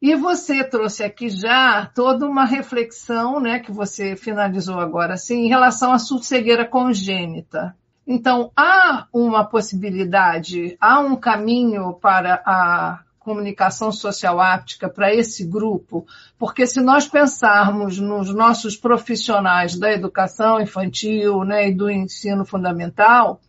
[0.00, 5.48] E você trouxe aqui já toda uma reflexão, né, que você finalizou agora, assim, em
[5.48, 7.74] relação à cegueira congênita.
[8.06, 16.06] Então, há uma possibilidade, há um caminho para a comunicação social áptica para esse grupo,
[16.38, 23.40] porque se nós pensarmos nos nossos profissionais da educação infantil né, e do ensino fundamental,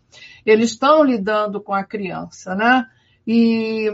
[0.46, 2.88] eles estão lidando com a criança, né?
[3.26, 3.90] E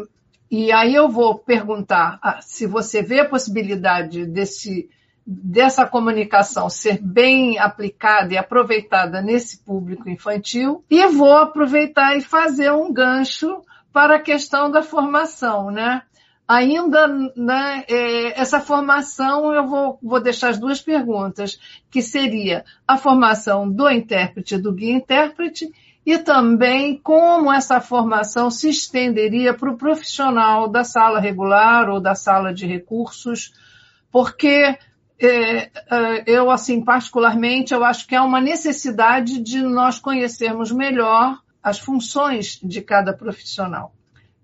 [0.49, 4.89] e aí eu vou perguntar ah, se você vê a possibilidade desse,
[5.25, 12.71] dessa comunicação ser bem aplicada e aproveitada nesse público infantil, e vou aproveitar e fazer
[12.71, 16.03] um gancho para a questão da formação, né?
[16.47, 22.97] Ainda né, é, essa formação, eu vou, vou deixar as duas perguntas, que seria a
[22.97, 25.71] formação do intérprete, do guia intérprete,
[26.05, 32.13] e também como essa formação se estenderia para o profissional da sala regular ou da
[32.13, 33.51] sala de recursos,
[34.11, 34.77] porque
[35.19, 41.39] é, é, eu, assim, particularmente, eu acho que há uma necessidade de nós conhecermos melhor
[41.63, 43.93] as funções de cada profissional.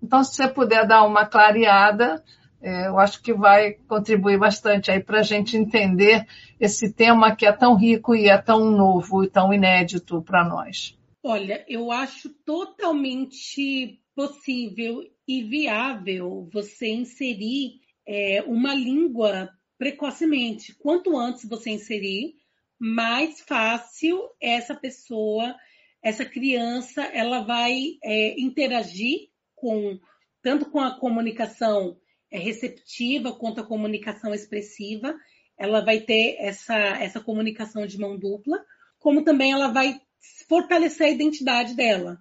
[0.02, 2.22] Então, se você puder dar uma clareada,
[2.60, 6.26] é, eu acho que vai contribuir bastante aí para a gente entender
[6.58, 10.98] esse tema que é tão rico e é tão novo e tão inédito para nós.
[11.24, 20.74] Olha, eu acho totalmente possível e viável você inserir é, uma língua precocemente.
[20.74, 22.34] Quanto antes você inserir,
[22.76, 25.54] mais fácil essa pessoa,
[26.02, 30.00] essa criança, ela vai é, interagir com
[30.42, 31.96] tanto com a comunicação
[32.32, 35.16] é, receptiva quanto a comunicação expressiva.
[35.56, 38.64] Ela vai ter essa, essa comunicação de mão dupla,
[38.98, 40.00] como também ela vai
[40.48, 42.18] fortalecer a identidade dela.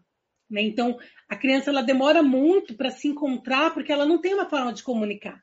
[0.50, 0.62] Né?
[0.64, 0.98] Então,
[1.30, 4.84] a criança ela demora muito para se encontrar porque ela não tem uma forma de
[4.84, 5.42] comunicar.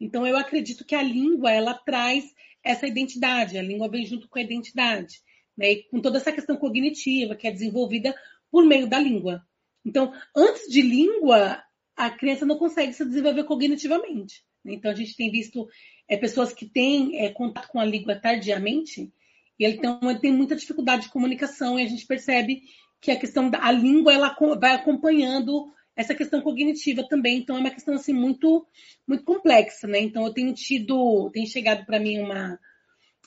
[0.00, 2.24] Então, eu acredito que a língua ela traz
[2.62, 5.20] essa identidade, a língua vem junto com a identidade,
[5.56, 5.72] né?
[5.72, 8.14] E com toda essa questão cognitiva que é desenvolvida
[8.50, 9.44] por meio da língua.
[9.84, 11.62] Então, antes de língua,
[11.96, 14.44] a criança não consegue se desenvolver cognitivamente.
[14.64, 14.74] Né?
[14.74, 15.68] Então, a gente tem visto
[16.08, 19.12] é, pessoas que têm é, contato com a língua tardiamente,
[19.58, 22.62] e ele tem, ele tem muita dificuldade de comunicação e a gente percebe
[23.00, 27.60] que a questão da a língua ela vai acompanhando essa questão cognitiva também, então é
[27.60, 28.66] uma questão assim muito
[29.06, 30.00] muito complexa, né?
[30.00, 32.58] Então eu tenho tido, tem chegado para mim uma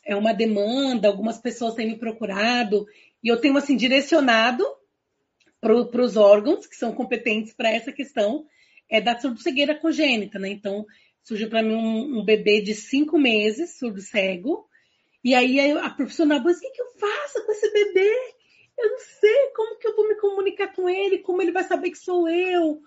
[0.04, 2.86] é uma demanda, algumas pessoas têm me procurado
[3.24, 4.64] e eu tenho assim direcionado
[5.60, 8.46] para os órgãos que são competentes para essa questão
[8.90, 10.50] é da cegueira congênita, né?
[10.50, 10.86] Então
[11.24, 14.68] surgiu para mim um, um, bebê de cinco meses, surdo cego.
[15.26, 18.14] E aí a profissional, mas o que, que eu faço com esse bebê?
[18.78, 21.90] Eu não sei como que eu vou me comunicar com ele, como ele vai saber
[21.90, 22.80] que sou eu.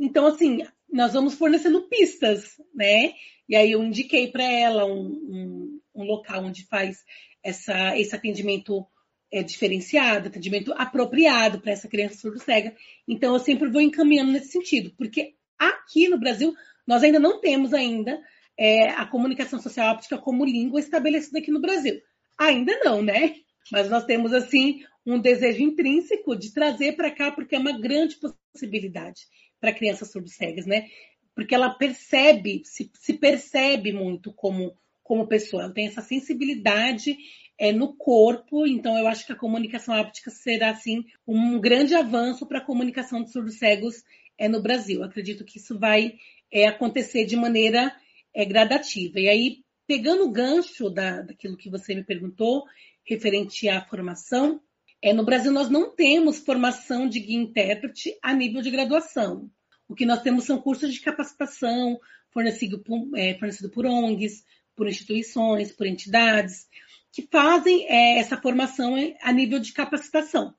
[0.00, 3.14] Então, assim, nós vamos fornecendo pistas, né?
[3.48, 7.04] E aí eu indiquei para ela um, um, um, local onde faz
[7.40, 8.84] essa, esse atendimento
[9.32, 12.74] é, diferenciado, atendimento apropriado para essa criança surdo-cega.
[13.06, 16.52] Então, eu sempre vou encaminhando nesse sentido, porque aqui no Brasil
[16.84, 18.20] nós ainda não temos ainda
[18.58, 22.00] é, a comunicação social óptica como língua estabelecida aqui no Brasil.
[22.38, 23.36] Ainda não, né?
[23.70, 28.16] Mas nós temos, assim, um desejo intrínseco de trazer para cá, porque é uma grande
[28.16, 29.22] possibilidade
[29.60, 30.88] para crianças surdo-cegas, né?
[31.34, 37.16] Porque ela percebe, se, se, percebe muito como, como pessoa, ela tem essa sensibilidade
[37.58, 42.46] é, no corpo, então eu acho que a comunicação óptica será, assim, um grande avanço
[42.46, 44.02] para a comunicação de surdos-cegos
[44.38, 45.02] é, no Brasil.
[45.02, 46.14] acredito que isso vai
[46.50, 47.94] é, acontecer de maneira
[48.36, 49.18] é, gradativa.
[49.18, 52.64] E aí, pegando o gancho da, daquilo que você me perguntou,
[53.02, 54.60] referente à formação,
[55.00, 59.50] é, no Brasil nós não temos formação de guia intérprete a nível de graduação.
[59.88, 61.98] O que nós temos são cursos de capacitação
[62.30, 64.44] fornecido por, é, fornecido por ONGs,
[64.74, 66.66] por instituições, por entidades,
[67.10, 70.54] que fazem é, essa formação a nível de capacitação,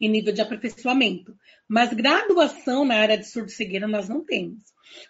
[0.00, 1.36] em nível de aperfeiçoamento.
[1.68, 4.60] Mas graduação na área de surdo-cegueira nós não temos.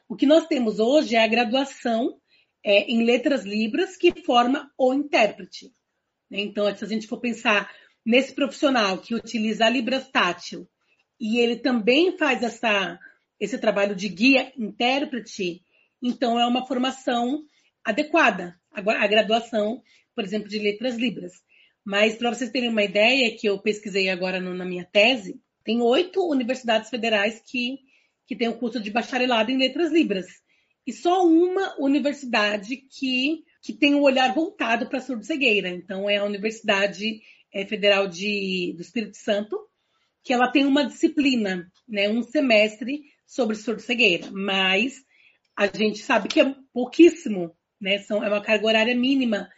[0.09, 2.19] O que nós temos hoje é a graduação
[2.65, 5.73] é, em letras libras que forma o intérprete.
[6.31, 7.71] Então, se a gente for pensar
[8.05, 10.69] nesse profissional que utiliza a Libras tátil
[11.19, 12.99] e ele também faz essa,
[13.39, 15.63] esse trabalho de guia intérprete,
[16.03, 17.43] então é uma formação
[17.85, 19.83] adequada, a graduação,
[20.15, 21.33] por exemplo, de letras libras.
[21.85, 25.81] Mas para vocês terem uma ideia, que eu pesquisei agora no, na minha tese, tem
[25.81, 27.79] oito universidades federais que,
[28.27, 30.27] que têm o curso de bacharelado em letras libras.
[30.87, 35.69] E só uma universidade que, que tem o um olhar voltado para a surdo-cegueira.
[35.69, 37.21] Então, é a Universidade
[37.53, 39.59] é, Federal de, do Espírito Santo,
[40.23, 45.05] que ela tem uma disciplina, né, um semestre sobre surdo-cegueira, mas
[45.57, 49.49] a gente sabe que é pouquíssimo, né, são, é uma carga horária mínima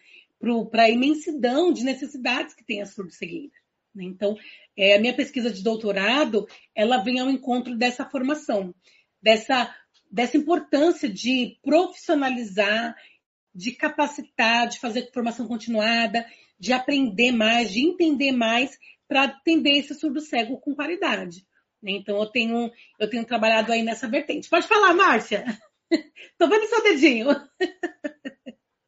[0.70, 3.52] para a imensidão de necessidades que tem a surdo-cegueira.
[3.94, 4.05] Né?
[4.05, 4.37] Então,
[4.76, 8.74] é, a minha pesquisa de doutorado, ela vem ao encontro dessa formação,
[9.22, 9.74] dessa,
[10.11, 12.96] dessa importância de profissionalizar,
[13.55, 16.26] de capacitar, de fazer formação continuada,
[16.59, 21.46] de aprender mais, de entender mais para atender esse surdo cego com qualidade.
[21.83, 21.92] Né?
[21.92, 24.48] Então eu tenho, eu tenho trabalhado aí nessa vertente.
[24.48, 25.44] Pode falar, Márcia.
[25.90, 27.28] Estou vendo seu dedinho.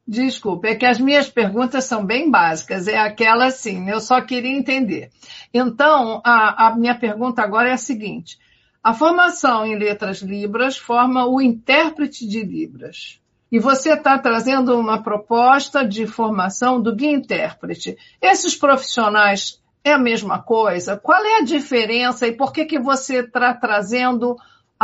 [0.07, 2.87] Desculpe, é que as minhas perguntas são bem básicas.
[2.87, 5.09] É aquela assim, eu só queria entender.
[5.53, 8.37] Então, a, a minha pergunta agora é a seguinte:
[8.83, 13.19] a formação em letras libras forma o intérprete de libras
[13.51, 17.97] e você está trazendo uma proposta de formação do guia intérprete.
[18.21, 20.97] Esses profissionais é a mesma coisa?
[20.97, 24.35] Qual é a diferença e por que, que você está trazendo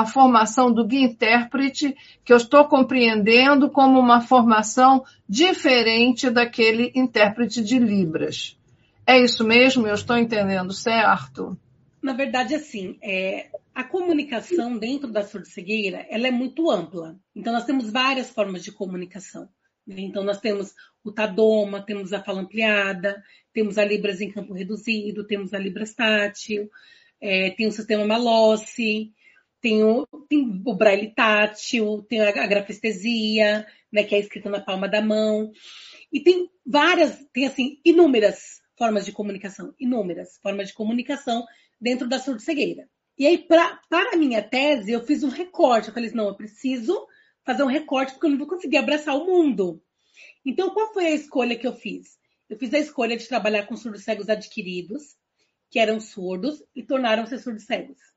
[0.02, 7.64] a formação do guia intérprete, que eu estou compreendendo como uma formação diferente daquele intérprete
[7.64, 8.58] de Libras?
[9.06, 9.88] É isso mesmo?
[9.88, 11.58] Eu estou entendendo certo?
[12.02, 17.16] Na verdade, assim, é, a comunicação dentro da surdo-cegueira, ela é muito ampla.
[17.36, 19.48] Então, nós temos várias formas de comunicação.
[19.86, 20.02] Né?
[20.02, 25.26] Então, nós temos o Tadoma, temos a fala ampliada, temos a Libras em campo reduzido,
[25.26, 26.70] temos a Libras tátil,
[27.20, 29.12] é, tem o sistema Malossi,
[29.62, 34.90] tem o, tem o braille tátil, tem a, grafestesia, né, que é escrita na palma
[34.90, 35.52] da mão.
[36.12, 41.46] E tem várias, tem assim, inúmeras formas de comunicação, inúmeras formas de comunicação
[41.80, 42.90] dentro da surdo-cegueira.
[43.18, 45.90] E aí, pra, para a minha tese, eu fiz um recorte.
[45.90, 47.08] Eu falei assim, não, eu preciso
[47.46, 49.82] fazer um recorte porque eu não vou conseguir abraçar o mundo.
[50.44, 52.18] Então, qual foi a escolha que eu fiz?
[52.50, 55.16] Eu fiz a escolha de trabalhar com surdos cegos adquiridos,
[55.70, 58.11] que eram surdos e tornaram-se surdos cegos.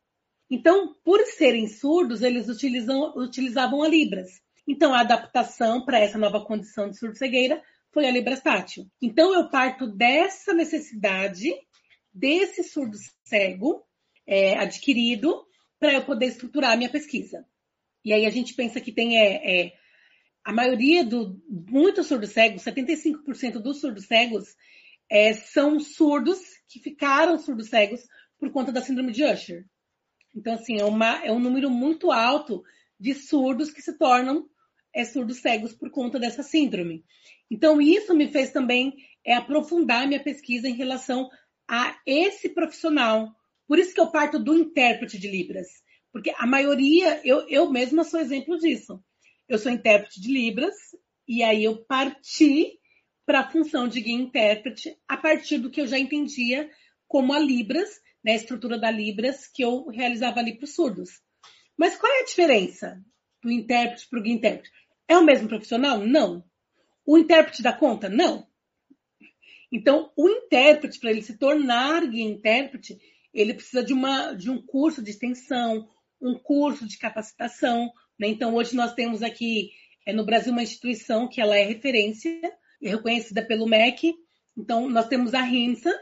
[0.51, 4.43] Então, por serem surdos, eles utilizam, utilizavam a Libras.
[4.67, 8.87] Então, a adaptação para essa nova condição de surdo-cegueira foi a Libras tátil.
[9.01, 11.53] Então, eu parto dessa necessidade
[12.13, 13.85] desse surdo cego
[14.27, 15.45] é, adquirido
[15.81, 17.45] para eu poder estruturar a minha pesquisa.
[18.05, 19.73] E aí a gente pensa que tem é, é
[20.45, 24.55] a maioria do muitos surdos cegos, 75% dos surdos cegos
[25.11, 26.39] é, são surdos
[26.69, 28.03] que ficaram surdos cegos
[28.39, 29.65] por conta da síndrome de Usher.
[30.35, 32.63] Então, assim, é, uma, é um número muito alto
[32.99, 34.49] de surdos que se tornam
[34.95, 37.05] é, surdos cegos por conta dessa síndrome.
[37.51, 41.29] Então, isso me fez também é, aprofundar minha pesquisa em relação
[41.69, 43.35] a esse profissional,
[43.67, 45.69] por isso que eu parto do intérprete de Libras.
[46.13, 49.03] Porque a maioria, eu, eu mesma sou exemplo disso.
[49.49, 50.75] eu sou intérprete de Libras,
[51.27, 52.79] e aí eu parti
[53.27, 56.71] para a função de guia intérprete a partir do que eu já entendia
[57.09, 61.21] como a Libras, né, estrutura da Libras que eu realizava ali para os surdos.
[61.77, 63.05] Mas qual é a diferença
[63.43, 64.73] do intérprete para o guia intérprete?
[65.07, 65.99] É o mesmo profissional?
[65.99, 66.45] Não.
[67.05, 68.09] O intérprete dá conta?
[68.09, 68.47] Não.
[69.71, 72.97] Então, o intérprete, para ele se tornar guia intérprete,
[73.33, 75.89] ele precisa de, uma, de um curso de extensão,
[76.23, 77.93] um curso de capacitação.
[78.19, 78.29] Né?
[78.29, 79.73] Então, hoje nós temos aqui
[80.07, 82.31] é, no Brasil uma instituição que ela é referência,
[82.83, 84.15] é reconhecida pelo MEC.
[84.57, 85.93] Então, nós temos a RIMSA,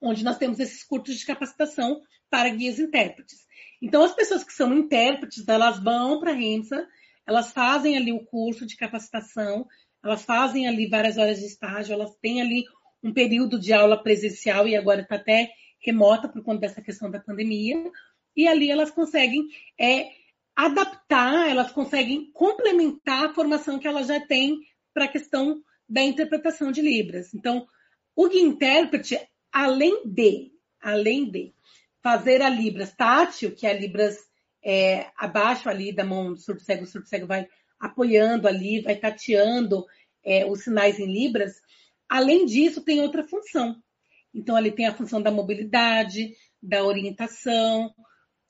[0.00, 3.38] onde nós temos esses cursos de capacitação para guias intérpretes.
[3.82, 6.86] Então, as pessoas que são intérpretes, elas vão para a RIMSA,
[7.26, 9.66] elas fazem ali o curso de capacitação,
[10.02, 12.64] elas fazem ali várias horas de estágio, elas têm ali
[13.02, 17.20] um período de aula presencial e agora está até remota por conta dessa questão da
[17.20, 17.90] pandemia,
[18.36, 19.48] e ali elas conseguem
[19.78, 20.10] é,
[20.54, 24.58] adaptar, elas conseguem complementar a formação que elas já têm
[24.92, 27.32] para a questão da interpretação de Libras.
[27.34, 27.66] Então,
[28.14, 29.18] o guia intérprete,
[29.52, 31.54] além de, além de
[32.02, 34.16] fazer a Libras tátil, que é a Libras
[34.62, 37.48] é, abaixo ali da mão do surdo cego, o surdo cego vai
[37.78, 39.86] apoiando ali, vai tateando
[40.24, 41.54] é, os sinais em Libras.
[42.08, 43.76] Além disso, tem outra função.
[44.34, 47.92] Então, ele tem a função da mobilidade, da orientação,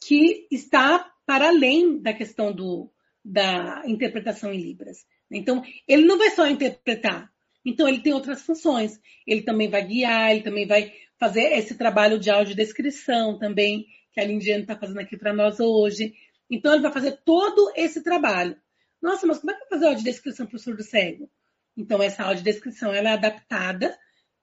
[0.04, 2.90] que está para além da questão do,
[3.24, 5.06] da interpretação em Libras.
[5.30, 7.29] Então, ele não vai só interpretar.
[7.64, 8.98] Então, ele tem outras funções.
[9.26, 14.24] Ele também vai guiar, ele também vai fazer esse trabalho de audiodescrição também, que a
[14.24, 16.14] Lindiane está fazendo aqui para nós hoje.
[16.50, 18.56] Então, ele vai fazer todo esse trabalho.
[19.00, 21.30] Nossa, mas como é que vai fazer audiodescrição para o surdo cego?
[21.76, 23.96] Então, essa audiodescrição ela é adaptada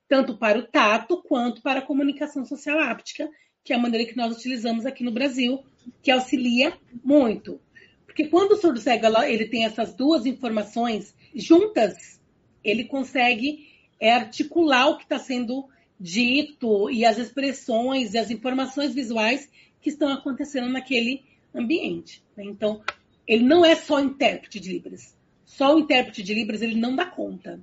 [0.08, 3.28] tanto para o tato quanto para a comunicação social áptica,
[3.62, 5.62] que é a maneira que nós utilizamos aqui no Brasil,
[6.02, 6.72] que auxilia
[7.04, 7.60] muito.
[8.06, 12.17] Porque quando o surdo cego ele tem essas duas informações juntas,
[12.62, 13.68] ele consegue
[14.00, 19.50] é, articular o que está sendo dito e as expressões e as informações visuais
[19.80, 22.22] que estão acontecendo naquele ambiente.
[22.36, 22.44] Né?
[22.44, 22.82] Então,
[23.26, 25.16] ele não é só intérprete de Libras.
[25.44, 27.60] Só o intérprete de Libras ele não dá conta.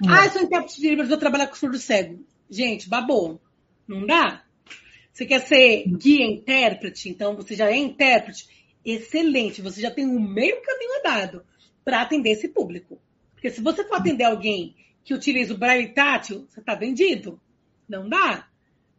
[0.00, 0.12] Não.
[0.12, 2.24] Ah, eu sou intérprete de Libras, vou trabalhar com surdo cego.
[2.50, 3.40] Gente, babou.
[3.86, 4.44] Não dá?
[5.12, 8.46] Você quer ser guia intérprete, então você já é intérprete,
[8.84, 11.44] excelente, você já tem um meio caminho andado
[11.84, 13.00] para atender esse público.
[13.38, 14.74] Porque se você for atender alguém
[15.04, 17.40] que utiliza o braille tátil, você está vendido.
[17.88, 18.48] Não dá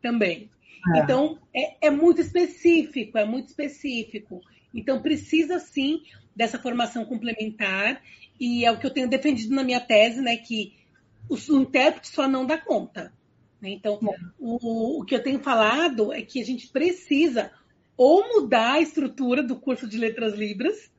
[0.01, 0.49] também.
[0.95, 0.99] É.
[0.99, 4.41] Então, é, é muito específico, é muito específico.
[4.73, 6.01] Então, precisa sim
[6.33, 8.01] dessa formação complementar,
[8.39, 10.37] e é o que eu tenho defendido na minha tese, né?
[10.37, 10.73] Que
[11.27, 13.11] o, o intérprete só não dá conta.
[13.61, 13.71] Né?
[13.71, 14.17] Então, é.
[14.39, 17.51] o, o que eu tenho falado é que a gente precisa
[17.97, 20.89] ou mudar a estrutura do curso de Letras Libras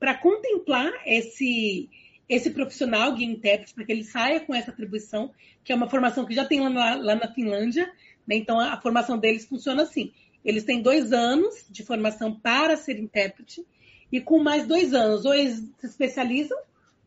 [0.00, 1.88] para contemplar esse,
[2.28, 5.32] esse profissional guia intérprete, para que ele saia com essa atribuição,
[5.64, 7.90] que é uma formação que já tem lá na, lá na Finlândia.
[8.26, 8.36] Né?
[8.36, 10.12] Então, a, a formação deles funciona assim.
[10.44, 13.64] Eles têm dois anos de formação para ser intérprete,
[14.10, 16.58] e com mais dois anos, ou eles se especializam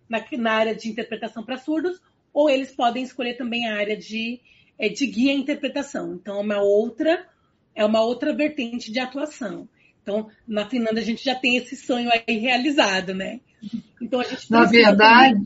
[0.07, 2.01] na, na área de interpretação para surdos,
[2.33, 4.39] ou eles podem escolher também a área de
[4.77, 6.15] é de guia e interpretação.
[6.15, 7.27] Então, é uma outra,
[7.75, 9.69] é uma outra vertente de atuação.
[10.01, 13.39] Então, na Finlândia, a gente já tem esse sonho aí realizado, né?
[14.01, 15.43] Então, a gente na verdade,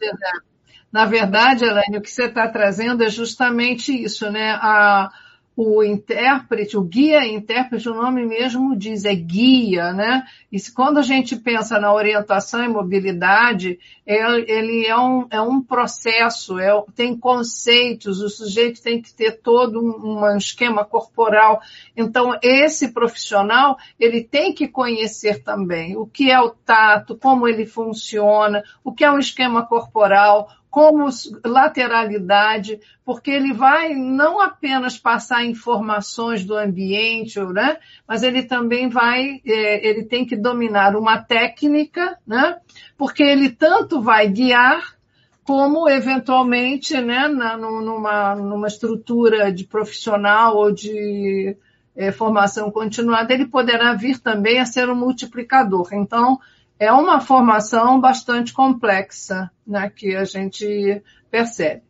[0.91, 4.51] na verdade, Elaine, o que você está trazendo é justamente isso, né?
[4.61, 5.11] A,
[5.55, 10.23] o intérprete, o guia intérprete, o nome mesmo diz, é guia, né?
[10.51, 16.59] E quando a gente pensa na orientação e mobilidade, ele é um, é um processo,
[16.59, 21.61] é, tem conceitos, o sujeito tem que ter todo um, um esquema corporal.
[21.95, 27.65] Então, esse profissional, ele tem que conhecer também o que é o tato, como ele
[27.65, 31.07] funciona, o que é um esquema corporal, como
[31.45, 39.39] lateralidade, porque ele vai não apenas passar informações do ambiente, né, mas ele também vai,
[39.45, 42.57] é, ele tem que dominar uma técnica, né,
[42.97, 44.97] porque ele tanto vai guiar
[45.45, 51.55] como eventualmente, né, na, numa, numa estrutura de profissional ou de
[51.95, 55.87] é, formação continuada, ele poderá vir também a ser um multiplicador.
[55.93, 56.37] Então,
[56.79, 61.01] é uma formação bastante complexa, né, que a gente
[61.31, 61.81] percebe.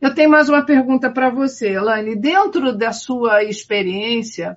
[0.00, 2.14] Eu tenho mais uma pergunta para você, Elaine.
[2.14, 4.56] Dentro da sua experiência,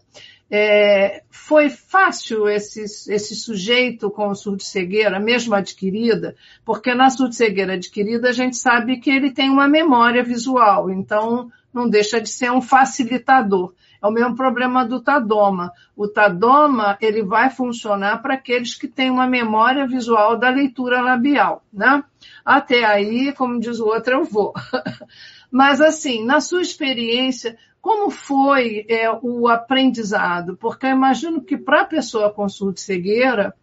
[0.50, 8.34] é, foi fácil esse, esse sujeito com surdo-cegueira, mesmo adquirida, porque na surdo-cegueira adquirida a
[8.34, 13.74] gente sabe que ele tem uma memória visual, então não deixa de ser um facilitador.
[14.02, 15.72] É o mesmo problema do Tadoma.
[15.96, 21.64] O Tadoma ele vai funcionar para aqueles que têm uma memória visual da leitura labial,
[21.72, 22.04] né?
[22.46, 24.54] Até aí, como diz o outro, eu vou.
[25.52, 30.58] Mas assim, na sua experiência, como foi é, o aprendizado?
[30.58, 33.54] Porque eu imagino que para a pessoa com surdo cegueira,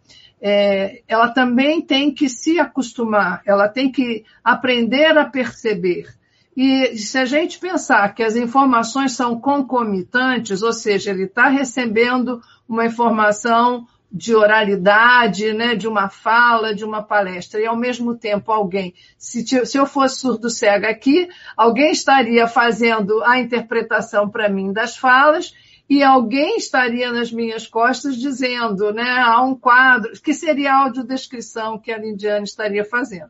[0.41, 6.07] é, ela também tem que se acostumar, ela tem que aprender a perceber.
[6.55, 12.41] E se a gente pensar que as informações são concomitantes, ou seja, ele está recebendo
[12.67, 18.49] uma informação de oralidade, né, de uma fala, de uma palestra, e ao mesmo tempo
[18.49, 21.27] alguém, se, se eu fosse surdo cego aqui,
[21.57, 25.53] alguém estaria fazendo a interpretação para mim das falas
[25.89, 31.77] e alguém estaria nas minhas costas dizendo, né, há um quadro, que seria a audiodescrição
[31.77, 33.29] que a Lindiane estaria fazendo.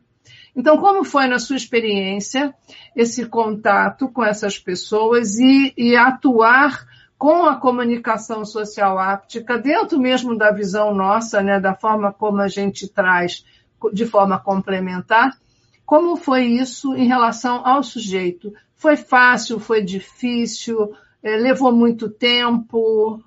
[0.56, 2.54] Então, como foi na sua experiência
[2.94, 6.86] esse contato com essas pessoas e, e atuar
[7.18, 12.48] com a comunicação social áptica dentro mesmo da visão nossa, né, da forma como a
[12.48, 13.44] gente traz
[13.92, 15.38] de forma complementar?
[15.84, 18.52] Como foi isso em relação ao sujeito?
[18.74, 19.60] Foi fácil?
[19.60, 20.94] Foi difícil?
[21.22, 23.22] É, levou muito tempo?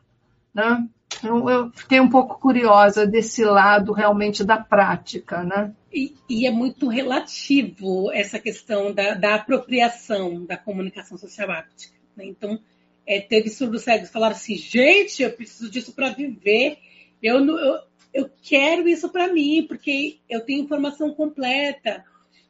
[0.53, 0.88] Né?
[1.24, 5.74] Eu, eu fiquei um pouco curiosa desse lado realmente da prática, né?
[5.93, 11.97] E, e, é muito relativo essa questão da, da apropriação da comunicação social áptica.
[12.15, 12.26] Né?
[12.26, 12.59] Então,
[13.05, 16.78] é, teve surdos cegos que falaram assim, gente, eu preciso disso para viver,
[17.24, 17.80] eu, eu,
[18.13, 22.05] eu quero isso para mim, porque eu tenho informação completa,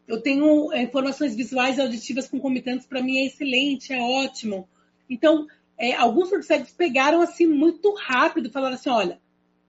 [0.06, 4.68] eu tenho é, informações visuais e auditivas concomitantes, para mim é excelente, é ótimo.
[5.10, 5.48] Então,
[5.80, 9.22] é, alguns cegos pegaram assim muito rápido, falaram assim, olha,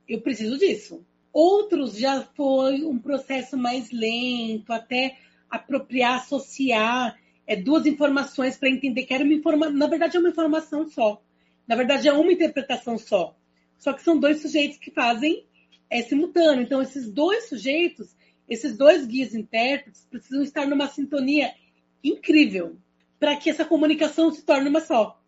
[0.08, 1.06] eu preciso disso.
[1.32, 5.16] Outros já foi um processo mais lento, até
[5.48, 9.72] apropriar, associar é, duas informações para entender que era uma informação.
[9.72, 11.22] Na verdade, é uma informação só.
[11.64, 13.36] Na verdade, é uma interpretação só.
[13.78, 15.46] Só que são dois sujeitos que fazem
[15.88, 16.64] é, simultâneo.
[16.64, 18.16] Então, esses dois sujeitos,
[18.48, 21.54] esses dois guias intérpretes, precisam estar numa sintonia
[22.02, 22.76] incrível
[23.20, 25.19] para que essa comunicação se torne uma só.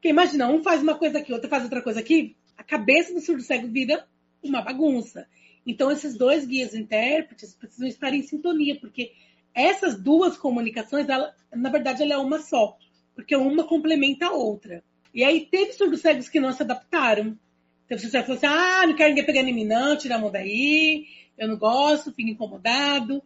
[0.00, 3.20] Porque imagina, um faz uma coisa aqui, outro faz outra coisa aqui, a cabeça do
[3.20, 4.08] surdo cego vira
[4.42, 5.28] uma bagunça.
[5.66, 9.12] Então, esses dois guias intérpretes precisam estar em sintonia, porque
[9.54, 12.78] essas duas comunicações, ela, na verdade, ela é uma só,
[13.14, 14.82] porque uma complementa a outra.
[15.12, 17.38] E aí teve surdos cegos que não se adaptaram.
[17.86, 20.14] Teve surdos cegos que falaram assim, ah, não quero ninguém pegando em mim não, tira
[20.14, 23.22] a mão daí, eu não gosto, fico incomodado.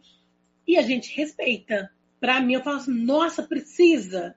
[0.67, 1.89] E a gente respeita.
[2.19, 4.35] Para mim, eu falo assim, nossa, precisa.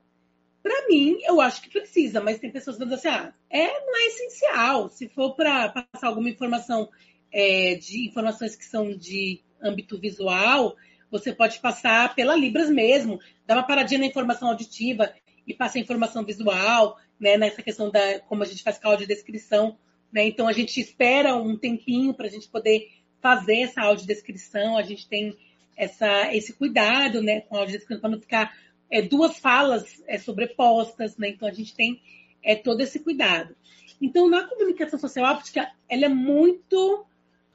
[0.62, 3.96] Para mim, eu acho que precisa, mas tem pessoas que dizem assim, ah, é, não
[3.96, 4.88] é essencial.
[4.88, 6.88] Se for para passar alguma informação
[7.32, 10.76] é, de informações que são de âmbito visual,
[11.10, 15.12] você pode passar pela Libras mesmo, dá uma paradinha na informação auditiva
[15.46, 18.90] e passa a informação visual, né, nessa questão da como a gente faz com a
[18.92, 19.78] audiodescrição.
[20.12, 20.26] Né?
[20.26, 22.88] Então, a gente espera um tempinho para a gente poder
[23.20, 25.36] fazer essa audiodescrição, a gente tem
[25.76, 28.54] essa, esse cuidado né, com a audiodescrição para não ficar
[28.90, 31.30] é, duas falas é, sobrepostas, né?
[31.30, 32.00] então a gente tem
[32.42, 33.56] é, todo esse cuidado.
[34.00, 37.06] Então, na comunicação social óptica, ela é muito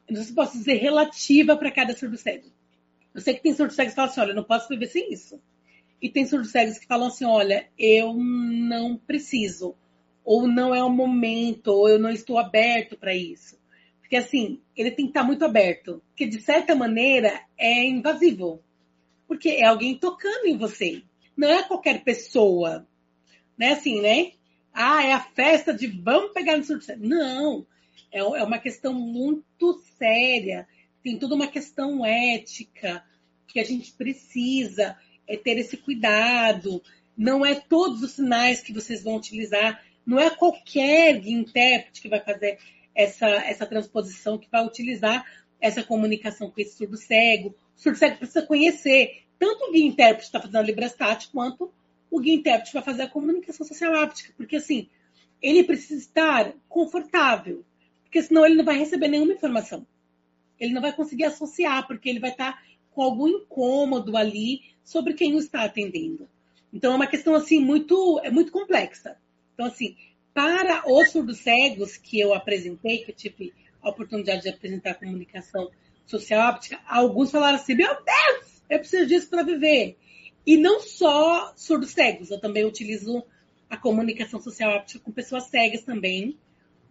[0.09, 2.51] não sei se posso dizer, relativa para cada surdo cego.
[3.13, 5.39] Eu sei que tem surdo cegos que falam assim, olha, não posso viver sem isso.
[6.01, 9.75] E tem surdo cegos que falam assim, olha, eu não preciso,
[10.23, 13.57] ou não é o momento, ou eu não estou aberto para isso.
[14.01, 18.61] Porque assim, ele tem que estar muito aberto, porque de certa maneira é invasivo.
[19.27, 21.01] Porque é alguém tocando em você.
[21.35, 22.87] Não é qualquer pessoa.
[23.57, 24.31] Não é assim, né?
[24.73, 27.05] Ah, é a festa de vamos pegar no cego.
[27.05, 27.65] Não.
[28.11, 30.67] É, é uma questão muito séria,
[31.03, 33.03] tem toda uma questão ética
[33.47, 36.81] que a gente precisa é ter esse cuidado.
[37.15, 42.19] Não é todos os sinais que vocês vão utilizar, não é qualquer intérprete que vai
[42.19, 42.57] fazer
[42.95, 45.25] essa, essa transposição, que vai utilizar
[45.59, 47.55] essa comunicação com esse surdo cego.
[47.75, 51.71] O surdo cego precisa conhecer tanto o guia intérprete está fazendo a Librastat, quanto
[52.09, 54.87] o guia intérprete vai fazer a comunicação social áptica, porque assim,
[55.41, 57.65] ele precisa estar confortável,
[58.03, 59.85] porque senão ele não vai receber nenhuma informação.
[60.59, 65.35] Ele não vai conseguir associar, porque ele vai estar com algum incômodo ali sobre quem
[65.35, 66.29] o está atendendo.
[66.71, 69.17] Então é uma questão assim muito é muito complexa.
[69.53, 69.97] Então assim,
[70.33, 74.95] para os surdos cegos que eu apresentei, que eu tive a oportunidade de apresentar a
[74.95, 75.69] comunicação
[76.05, 79.97] social óptica, alguns falaram assim: "Meu Deus, eu preciso disso para viver".
[80.45, 83.23] E não só surdos cegos, eu também utilizo
[83.69, 86.37] a comunicação social óptica com pessoas cegas também,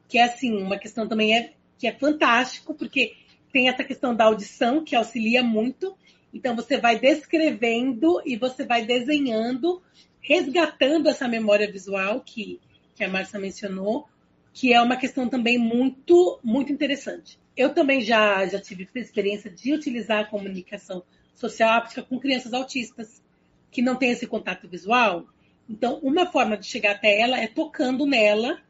[0.09, 3.14] que é assim, uma questão também é que é fantástico, porque
[3.53, 5.97] tem essa questão da audição que auxilia muito.
[6.33, 9.83] Então você vai descrevendo e você vai desenhando,
[10.20, 12.61] resgatando essa memória visual que
[12.95, 14.07] que a Márcia mencionou,
[14.53, 17.39] que é uma questão também muito, muito interessante.
[17.57, 21.03] Eu também já, já tive experiência de utilizar a comunicação
[21.35, 23.22] social áptica com crianças autistas
[23.70, 25.26] que não têm esse contato visual.
[25.68, 28.61] Então, uma forma de chegar até ela é tocando nela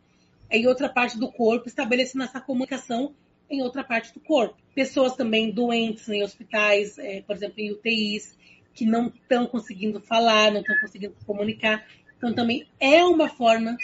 [0.51, 3.15] em outra parte do corpo, estabelecendo essa comunicação
[3.51, 4.57] em outra parte do corpo.
[4.75, 8.37] Pessoas também doentes em hospitais, é, por exemplo, em UTIs,
[8.75, 11.87] que não estão conseguindo falar, não estão conseguindo comunicar.
[12.17, 13.77] Então, também é uma forma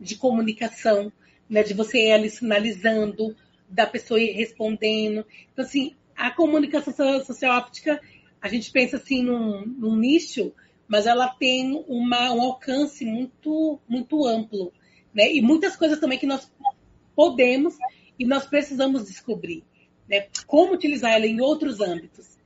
[0.00, 1.12] de comunicação,
[1.48, 3.36] né, de você ir ali sinalizando,
[3.68, 5.24] da pessoa ir respondendo.
[5.52, 8.00] Então, assim, a comunicação social óptica,
[8.42, 10.52] a gente pensa assim num, num nicho,
[10.88, 14.72] mas ela tem uma, um alcance muito, muito amplo.
[15.14, 15.32] Né?
[15.32, 16.50] E muitas coisas também que nós
[17.14, 17.76] podemos
[18.18, 19.64] e nós precisamos descobrir.
[20.08, 20.26] Né?
[20.46, 22.36] Como utilizar ela em outros âmbitos.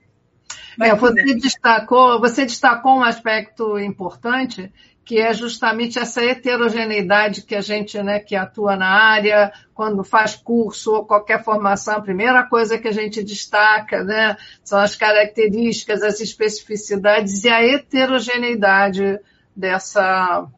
[0.78, 4.70] É, você, destacou, você destacou um aspecto importante
[5.06, 10.34] que é justamente essa heterogeneidade que a gente, né, que atua na área, quando faz
[10.34, 16.02] curso ou qualquer formação, a primeira coisa que a gente destaca, né, são as características,
[16.02, 19.20] as especificidades e a heterogeneidade
[19.54, 20.48] dessa,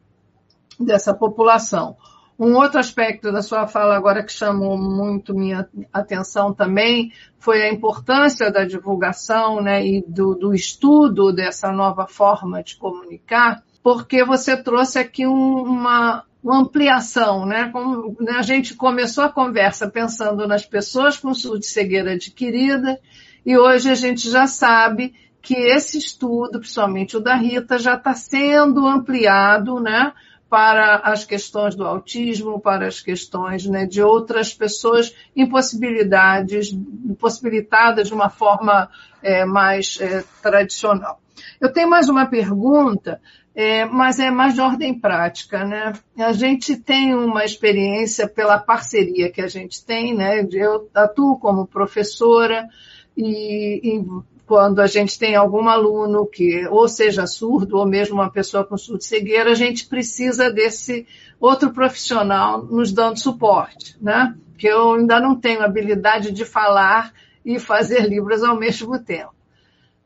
[0.80, 1.98] dessa população.
[2.38, 7.70] Um outro aspecto da sua fala agora que chamou muito minha atenção também foi a
[7.70, 14.54] importância da divulgação né, e do, do estudo dessa nova forma de comunicar, porque você
[14.54, 17.70] trouxe aqui um, uma, uma, ampliação, né?
[17.72, 18.32] Como, né?
[18.32, 23.00] A gente começou a conversa pensando nas pessoas com surdo de cegueira adquirida,
[23.46, 28.12] e hoje a gente já sabe que esse estudo, principalmente o da Rita, já está
[28.12, 30.12] sendo ampliado, né?
[30.50, 38.14] para as questões do autismo, para as questões né, de outras pessoas impossibilidades, impossibilitadas de
[38.14, 38.88] uma forma
[39.22, 41.20] é, mais é, tradicional.
[41.60, 43.20] Eu tenho mais uma pergunta
[43.54, 45.92] é, mas é mais de ordem prática, né?
[46.16, 50.46] A gente tem uma experiência pela parceria que a gente tem, né?
[50.52, 52.68] Eu atuo como professora
[53.16, 54.04] e, e
[54.46, 58.78] quando a gente tem algum aluno que ou seja surdo ou mesmo uma pessoa com
[58.78, 61.06] surdo-cegueira, a gente precisa desse
[61.38, 64.34] outro profissional nos dando suporte, né?
[64.56, 67.12] Que eu ainda não tenho habilidade de falar
[67.44, 69.37] e fazer libras ao mesmo tempo.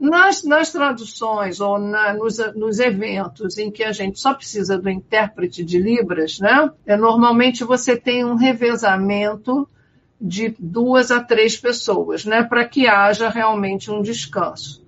[0.03, 4.91] Nas, nas traduções ou na, nos, nos, eventos em que a gente só precisa do
[4.91, 6.73] intérprete de Libras, né?
[6.85, 9.69] É, normalmente você tem um revezamento
[10.21, 12.43] de duas a três pessoas, né?
[12.43, 14.85] Para que haja realmente um descanso.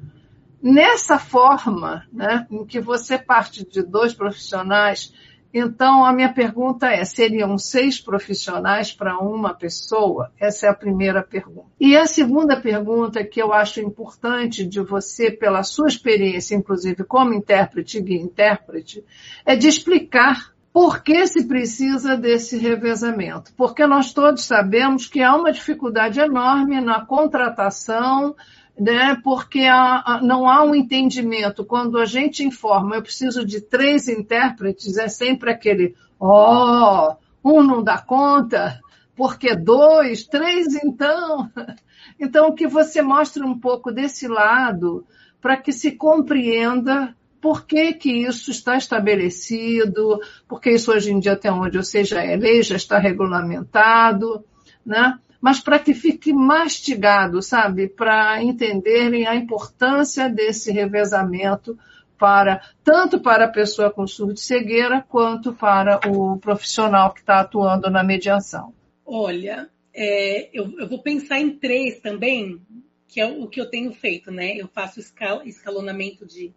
[0.60, 5.14] Nessa forma, né, em que você parte de dois profissionais,
[5.56, 10.32] então, a minha pergunta é: seriam seis profissionais para uma pessoa?
[10.36, 11.68] Essa é a primeira pergunta.
[11.78, 17.32] E a segunda pergunta que eu acho importante de você, pela sua experiência, inclusive como
[17.32, 19.04] intérprete e guia intérprete,
[19.46, 23.52] é de explicar por que se precisa desse revezamento?
[23.56, 28.34] Porque nós todos sabemos que há uma dificuldade enorme na contratação
[28.78, 29.16] né?
[29.22, 31.64] porque há, não há um entendimento.
[31.64, 37.62] Quando a gente informa, eu preciso de três intérpretes, é sempre aquele, ó, oh, um
[37.62, 38.80] não dá conta,
[39.14, 41.50] porque dois, três então.
[42.20, 45.04] Então, que você mostre um pouco desse lado
[45.40, 51.32] para que se compreenda por que, que isso está estabelecido, porque isso hoje em dia,
[51.32, 54.44] até onde eu seja, é lei, já está regulamentado,
[54.84, 55.18] né?
[55.44, 57.86] Mas para que fique mastigado, sabe?
[57.86, 61.78] Para entenderem a importância desse revezamento
[62.18, 67.90] para tanto para a pessoa com surdo cegueira quanto para o profissional que está atuando
[67.90, 68.72] na mediação.
[69.04, 72.58] Olha, é, eu, eu, vou pensar em três também,
[73.06, 74.56] que é o que eu tenho feito, né?
[74.56, 76.54] Eu faço escal, escalonamento de,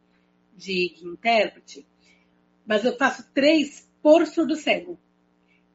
[0.56, 1.86] de intérprete,
[2.66, 4.98] mas eu faço três por surdo cego.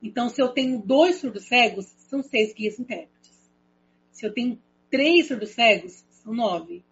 [0.03, 3.51] Então, se eu tenho dois surdos cegos, são seis guias intérpretes.
[4.11, 6.85] Se eu tenho três surdos cegos, são nove.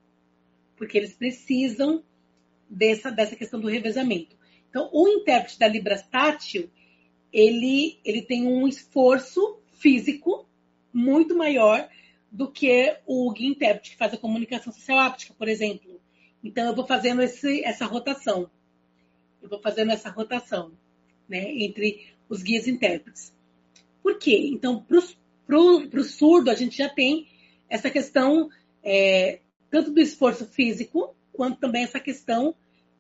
[0.77, 2.05] Porque eles precisam
[2.69, 4.37] dessa, dessa questão do revezamento.
[4.69, 6.71] Então, o intérprete da Libras Tátil,
[7.33, 10.47] ele, ele tem um esforço físico
[10.93, 11.89] muito maior
[12.31, 16.01] do que o guia intérprete que faz a comunicação social áptica, por exemplo.
[16.45, 18.49] Então, eu vou fazendo esse, essa rotação.
[19.43, 20.73] Eu vou fazendo essa rotação
[21.29, 23.35] né, entre os guias intérpretes.
[24.03, 24.49] Por quê?
[24.53, 27.27] Então, para o surdo, a gente já tem
[27.69, 28.49] essa questão
[28.83, 32.55] é, tanto do esforço físico, quanto também essa questão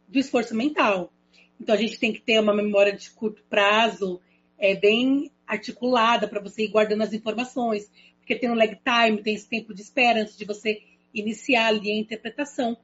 [0.09, 1.12] do esforço mental.
[1.61, 4.20] Então, a gente tem que ter uma memória de curto prazo
[4.59, 9.35] é, bem articulada para você ir guardando as informações, porque tem um lag time, tem
[9.35, 10.83] esse tempo de espera antes de você
[11.14, 12.76] iniciar ali a interpretação.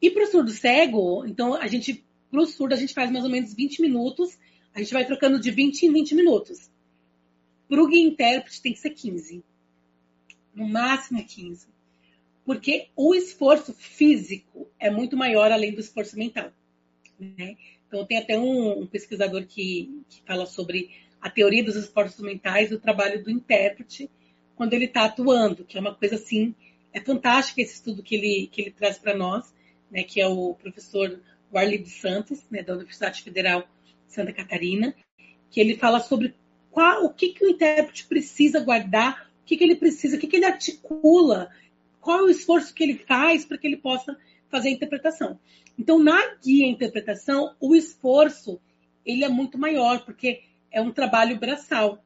[0.00, 3.24] E para o surdo cego, então, a gente, para o surdo, a gente faz mais
[3.24, 4.38] ou menos 20 minutos
[4.76, 6.70] a gente vai trocando de 20 em 20 minutos.
[7.66, 9.42] Para o guia intérprete tem que ser 15.
[10.54, 11.66] No máximo 15.
[12.44, 16.52] Porque o esforço físico é muito maior além do esforço mental.
[17.18, 17.56] Né?
[17.88, 20.90] Então, tem até um, um pesquisador que, que, fala sobre
[21.22, 24.10] a teoria dos esforços mentais, o trabalho do intérprete,
[24.54, 26.54] quando ele está atuando, que é uma coisa assim,
[26.92, 29.54] é fantástico esse estudo que ele, que ele traz para nós,
[29.90, 31.18] né, que é o professor
[31.50, 34.94] Warley de Santos, né, da Universidade Federal de Santa Catarina,
[35.50, 36.34] que ele fala sobre
[36.70, 40.26] qual, o que, que o intérprete precisa guardar, o que, que ele precisa, o que,
[40.26, 41.50] que ele articula,
[42.00, 44.16] qual é o esforço que ele faz para que ele possa
[44.48, 45.38] fazer a interpretação.
[45.78, 48.60] Então, na guia interpretação, o esforço
[49.04, 52.04] ele é muito maior, porque é um trabalho braçal.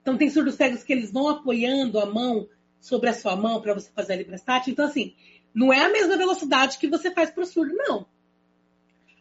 [0.00, 2.48] Então, tem surdos cegos que eles vão apoiando a mão
[2.80, 4.70] sobre a sua mão para você fazer a librastática.
[4.70, 5.14] Então, assim,
[5.54, 8.06] não é a mesma velocidade que você faz para o surdo, não.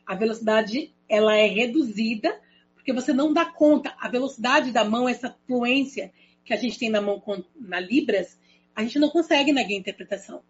[0.05, 2.39] A velocidade ela é reduzida
[2.73, 3.95] porque você não dá conta.
[3.99, 6.11] A velocidade da mão, essa fluência
[6.43, 7.21] que a gente tem na mão
[7.55, 8.37] na Libras,
[8.75, 10.41] a gente não consegue na guia interpretação.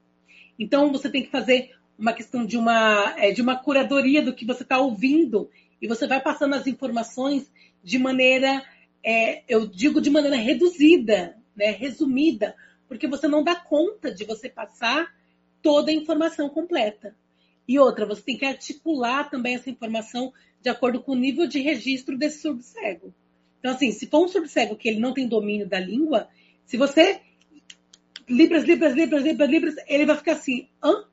[0.58, 4.46] Então você tem que fazer uma questão de uma, é, de uma curadoria do que
[4.46, 5.50] você está ouvindo
[5.82, 7.52] e você vai passando as informações
[7.84, 8.64] de maneira,
[9.04, 12.56] é, eu digo de maneira reduzida, né, resumida,
[12.88, 15.14] porque você não dá conta de você passar
[15.62, 17.16] toda a informação completa.
[17.68, 21.60] E outra, você tem que articular também essa informação de acordo com o nível de
[21.60, 23.14] registro desse surdo cego.
[23.60, 26.28] Então, assim, se for um surdo cego que ele não tem domínio da língua,
[26.66, 27.22] se você.
[28.30, 31.06] Libras, Libras, Libras, Libras, Libras, ele vai ficar assim, hã?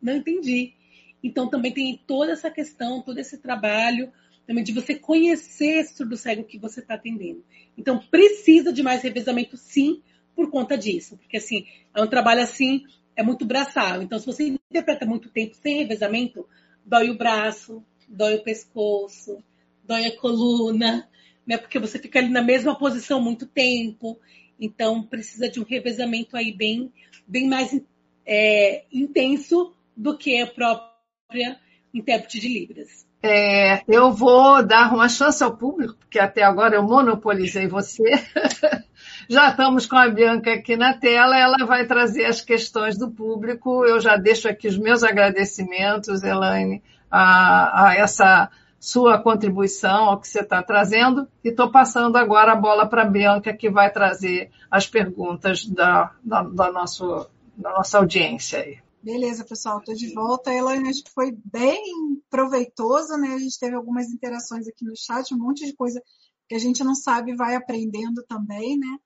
[0.00, 0.74] Não entendi.
[1.22, 4.12] Então, também tem toda essa questão, todo esse trabalho,
[4.46, 7.44] também de você conhecer esse surdo cego que você está atendendo.
[7.76, 10.02] Então, precisa de mais revezamento, sim,
[10.34, 11.16] por conta disso.
[11.16, 12.84] Porque, assim, é um trabalho assim
[13.16, 14.02] é muito braçal.
[14.02, 16.48] Então, se você interpreta muito tempo sem revezamento,
[16.84, 19.42] dói o braço, dói o pescoço,
[19.84, 21.08] dói a coluna,
[21.46, 21.58] né?
[21.58, 24.18] Porque você fica ali na mesma posição muito tempo.
[24.58, 26.90] Então, precisa de um revezamento aí bem,
[27.26, 27.78] bem mais
[28.24, 31.58] é, intenso do que a própria
[31.92, 33.06] intérprete de Libras.
[33.22, 38.02] É, eu vou dar uma chance ao público, porque até agora eu monopolizei você.
[39.28, 43.84] Já estamos com a Bianca aqui na tela, ela vai trazer as questões do público.
[43.84, 50.26] Eu já deixo aqui os meus agradecimentos, Elaine, a, a essa sua contribuição, ao que
[50.26, 54.50] você está trazendo, e estou passando agora a bola para a Bianca, que vai trazer
[54.68, 58.78] as perguntas da, da, da, nosso, da nossa audiência aí.
[59.00, 60.52] Beleza, pessoal, estou de volta.
[60.52, 63.34] Elaine, acho que foi bem proveitosa, né?
[63.34, 66.02] A gente teve algumas interações aqui no chat, um monte de coisa
[66.48, 68.98] que a gente não sabe vai aprendendo também, né?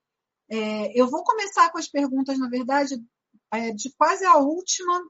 [0.49, 3.03] É, eu vou começar com as perguntas, na verdade,
[3.53, 5.03] é, de quase a última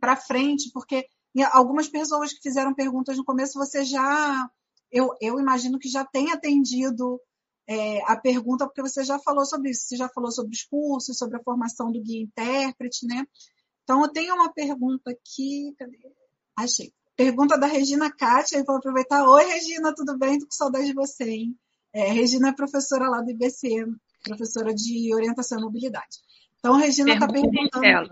[0.00, 1.06] para frente, porque
[1.52, 4.50] algumas pessoas que fizeram perguntas no começo, você já,
[4.90, 7.20] eu, eu imagino que já tem atendido
[7.68, 11.16] é, a pergunta, porque você já falou sobre isso, você já falou sobre os cursos,
[11.16, 13.24] sobre a formação do guia intérprete, né?
[13.84, 15.98] Então, eu tenho uma pergunta aqui, cadê?
[16.56, 16.92] Achei.
[17.16, 19.28] Pergunta da Regina Kátia, eu vou aproveitar.
[19.28, 20.38] Oi, Regina, tudo bem?
[20.38, 21.58] Tô com saudade de você, hein?
[21.92, 23.84] É, Regina é professora lá do IBC,
[24.22, 26.18] professora de orientação e mobilidade.
[26.58, 28.10] Então, a Regina está perguntando.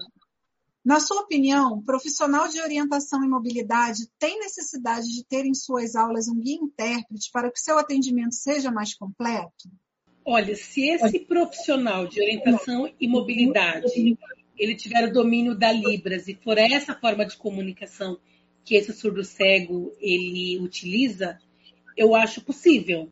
[0.85, 6.29] Na sua opinião, profissional de orientação e mobilidade tem necessidade de ter em suas aulas
[6.29, 9.69] um guia intérprete para que seu atendimento seja mais completo?
[10.25, 14.17] Olha, se esse profissional de orientação e mobilidade
[14.59, 18.19] ele tiver o domínio da Libras e for essa forma de comunicação
[18.65, 21.39] que esse surdo cego ele utiliza,
[21.97, 23.11] eu acho possível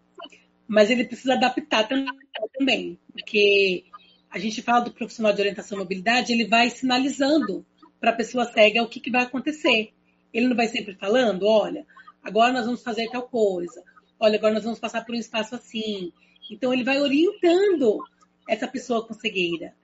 [0.69, 3.85] mas ele precisa adaptar também, porque
[4.31, 7.65] a gente fala do profissional de orientação e mobilidade, ele vai sinalizando
[8.01, 9.93] para a pessoa cega o que, que vai acontecer.
[10.33, 11.87] Ele não vai sempre falando, olha,
[12.23, 13.83] agora nós vamos fazer tal coisa,
[14.19, 16.13] olha, agora nós vamos passar por um espaço assim.
[16.51, 17.99] Então ele vai orientando
[18.49, 19.75] essa pessoa com cegueira.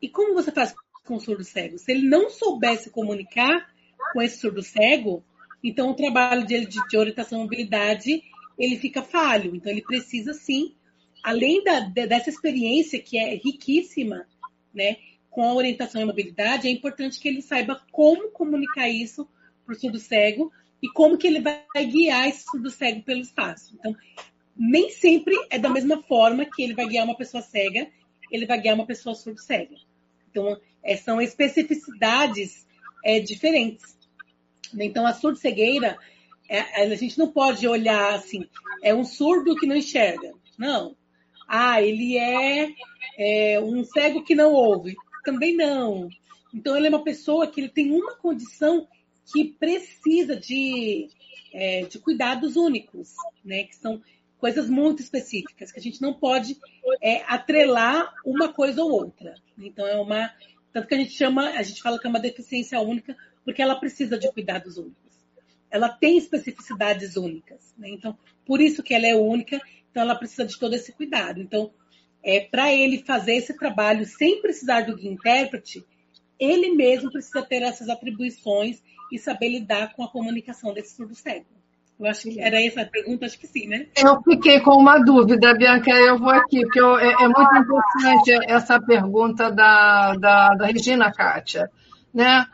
[0.00, 1.78] E como você faz com o surdo cego?
[1.78, 3.70] Se ele não soubesse comunicar
[4.12, 5.24] com esse surdo cego,
[5.62, 8.22] então o trabalho dele de, orientação e mobilidade
[8.58, 9.54] ele fica falho.
[9.54, 10.74] Então, ele precisa, sim,
[11.22, 14.26] além da, dessa experiência que é riquíssima,
[14.74, 14.96] né,
[15.30, 19.26] com a orientação e mobilidade, é importante que ele saiba como comunicar isso
[19.64, 23.74] para o surdo cego e como que ele vai guiar esse surdo cego pelo espaço.
[23.78, 23.96] Então,
[24.56, 27.88] nem sempre é da mesma forma que ele vai guiar uma pessoa cega,
[28.30, 29.76] ele vai guiar uma pessoa surdo cega.
[30.30, 32.66] Então, é, são especificidades
[33.04, 33.96] é, diferentes.
[34.74, 35.98] Então, a surdo cegueira
[36.48, 38.46] é, a gente não pode olhar assim,
[38.82, 40.32] é um surdo que não enxerga.
[40.58, 40.96] Não.
[41.48, 42.70] Ah, ele é,
[43.18, 44.94] é um cego que não ouve.
[45.24, 46.08] Também não.
[46.54, 48.86] Então, ele é uma pessoa que ele tem uma condição
[49.32, 51.08] que precisa de,
[51.52, 53.14] é, de cuidados únicos,
[53.44, 53.64] né?
[53.64, 54.02] Que são
[54.38, 56.58] coisas muito específicas, que a gente não pode
[57.00, 59.34] é, atrelar uma coisa ou outra.
[59.56, 60.32] Então, é uma.
[60.72, 63.76] Tanto que a gente chama, a gente fala que é uma deficiência única, porque ela
[63.76, 65.11] precisa de cuidados únicos.
[65.72, 67.74] Ela tem especificidades únicas.
[67.76, 67.88] Né?
[67.90, 68.16] Então,
[68.46, 69.60] por isso que ela é única,
[69.90, 71.40] então ela precisa de todo esse cuidado.
[71.40, 71.70] Então,
[72.22, 75.84] é, para ele fazer esse trabalho sem precisar do guia intérprete,
[76.38, 81.46] ele mesmo precisa ter essas atribuições e saber lidar com a comunicação desse surdo cego.
[82.00, 83.86] Eu acho que era essa a pergunta, acho que sim, né?
[83.96, 88.32] Eu fiquei com uma dúvida, Bianca, eu vou aqui, porque eu, é, é, muito importante
[88.48, 91.70] essa pergunta da, da, da Regina Kátia.
[92.12, 92.46] Né?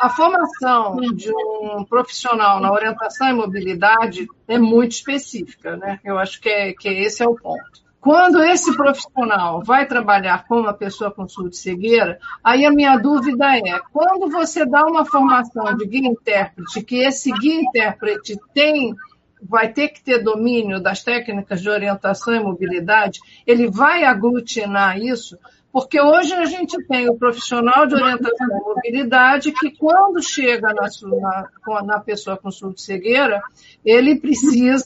[0.00, 6.00] A formação de um profissional na orientação e mobilidade é muito específica, né?
[6.04, 7.80] Eu acho que, é, que esse é o ponto.
[8.00, 13.56] Quando esse profissional vai trabalhar com uma pessoa com surdo cegueira, aí a minha dúvida
[13.58, 18.96] é, quando você dá uma formação de guia intérprete, que esse guia intérprete tem
[19.42, 25.38] vai ter que ter domínio das técnicas de orientação e mobilidade, ele vai aglutinar isso,
[25.72, 30.88] porque hoje a gente tem o profissional de orientação e mobilidade que, quando chega na,
[31.02, 33.40] na, na pessoa com surdo cegueira,
[33.84, 34.84] ele precisa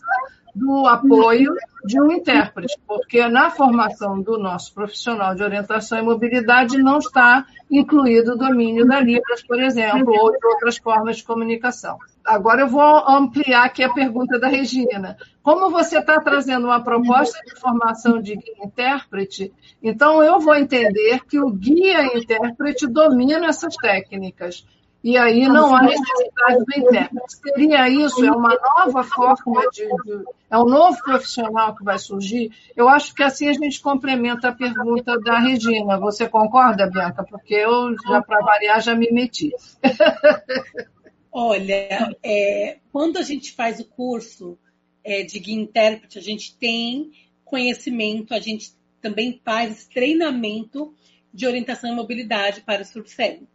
[0.54, 6.78] do apoio de um intérprete, porque na formação do nosso profissional de orientação e mobilidade
[6.78, 11.98] não está incluído o domínio da Libras, por exemplo, ou de outras formas de comunicação.
[12.24, 15.16] Agora eu vou ampliar aqui a pergunta da Regina.
[15.42, 19.52] Como você está trazendo uma proposta de formação de guia intérprete,
[19.82, 24.64] então eu vou entender que o guia intérprete domina essas técnicas.
[25.04, 27.36] E aí não há necessidade do intérprete.
[27.36, 28.24] Seria isso?
[28.24, 32.50] É uma nova forma de, de, É um novo profissional que vai surgir?
[32.74, 35.98] Eu acho que assim a gente complementa a pergunta da Regina.
[35.98, 37.22] Você concorda, Bianca?
[37.22, 39.52] Porque eu, já para variar, já me meti.
[41.30, 44.56] Olha, é, quando a gente faz o curso
[45.04, 47.10] é, de guia intérprete, a gente tem
[47.44, 50.94] conhecimento, a gente também faz treinamento
[51.30, 53.46] de orientação e mobilidade para o cego.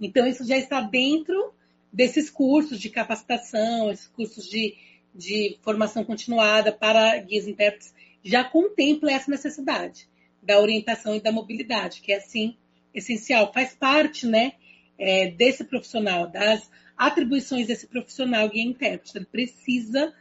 [0.00, 1.52] Então, isso já está dentro
[1.92, 4.76] desses cursos de capacitação, esses cursos de,
[5.14, 10.08] de formação continuada para guias intérpretes, já contempla essa necessidade
[10.42, 12.56] da orientação e da mobilidade, que é, assim,
[12.94, 14.52] essencial, faz parte, né,
[14.98, 19.16] é, desse profissional, das atribuições desse profissional guia intérprete.
[19.16, 20.12] Ele precisa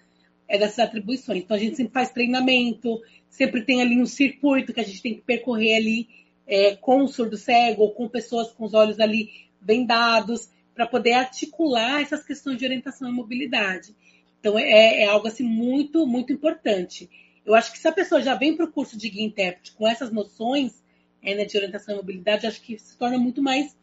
[0.48, 1.44] é, dessas atribuições.
[1.44, 5.16] Então, a gente sempre faz treinamento, sempre tem ali um circuito que a gente tem
[5.16, 6.08] que percorrer ali
[6.48, 10.50] é, com o surdo cego ou com pessoas com os olhos ali vendados,
[10.80, 13.94] para poder articular essas questões de orientação e mobilidade.
[14.40, 17.10] Então, é, é, algo assim muito, muito importante.
[17.46, 19.86] Eu acho que se a pessoa já vem para o curso de guia intérprete com
[19.86, 20.82] essas noções
[21.22, 23.78] é, né, de orientação e mobilidade, acho que se torna muito mais,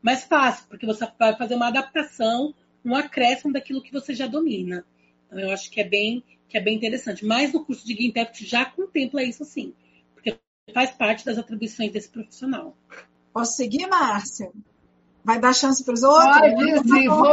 [0.00, 4.84] mais fácil, porque você vai fazer uma adaptação, um acréscimo daquilo que você já domina.
[5.26, 7.24] Então, eu acho que é bem, que é bem interessante.
[7.24, 9.74] Mas no curso de guia intérprete já contempla isso sim,
[10.14, 10.38] porque
[10.72, 12.76] faz parte das atribuições desse profissional.
[13.32, 14.52] Posso seguir, Márcia?
[15.24, 16.36] Vai dar chance para os outros?
[16.36, 17.32] Pode, sim, vou.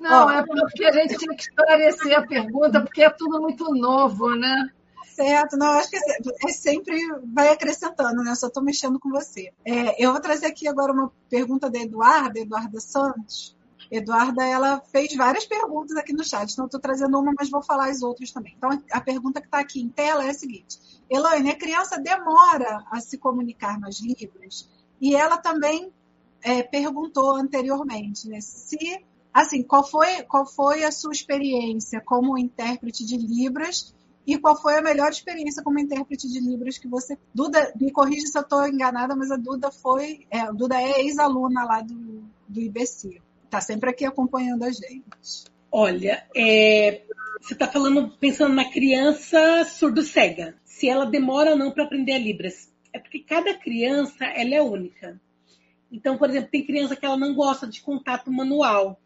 [0.00, 4.34] Não, é porque a gente tinha que esclarecer a pergunta, porque é tudo muito novo,
[4.34, 4.70] né?
[5.14, 6.96] Certo, não, acho que é, é sempre
[7.34, 8.30] vai acrescentando, né?
[8.30, 9.52] Eu só estou mexendo com você.
[9.62, 13.54] É, eu vou trazer aqui agora uma pergunta da Eduarda, Eduarda Santos.
[13.90, 17.90] Eduarda, ela fez várias perguntas aqui no chat, então estou trazendo uma, mas vou falar
[17.90, 18.54] as outras também.
[18.56, 20.78] Então, a pergunta que está aqui em tela é a seguinte:
[21.10, 24.70] Elaine, a criança demora a se comunicar nos livros
[25.00, 25.92] e ela também
[26.42, 28.40] é, perguntou anteriormente, né?
[28.40, 28.78] Se,
[29.32, 33.94] assim, qual foi, qual foi a sua experiência como intérprete de Libras
[34.26, 37.18] e qual foi a melhor experiência como intérprete de Libras que você.
[37.34, 40.26] Duda, me corrija se eu estou enganada, mas a Duda foi.
[40.30, 43.20] É, a Duda é ex-aluna lá do, do IBC.
[43.44, 45.44] Está sempre aqui acompanhando a gente.
[45.72, 47.02] Olha, é,
[47.40, 50.54] você está falando, pensando na criança surdo-cega.
[50.64, 54.62] Se ela demora ou não para aprender a Libras é porque cada criança ela é
[54.62, 55.20] única.
[55.90, 59.00] Então, por exemplo, tem criança que ela não gosta de contato manual,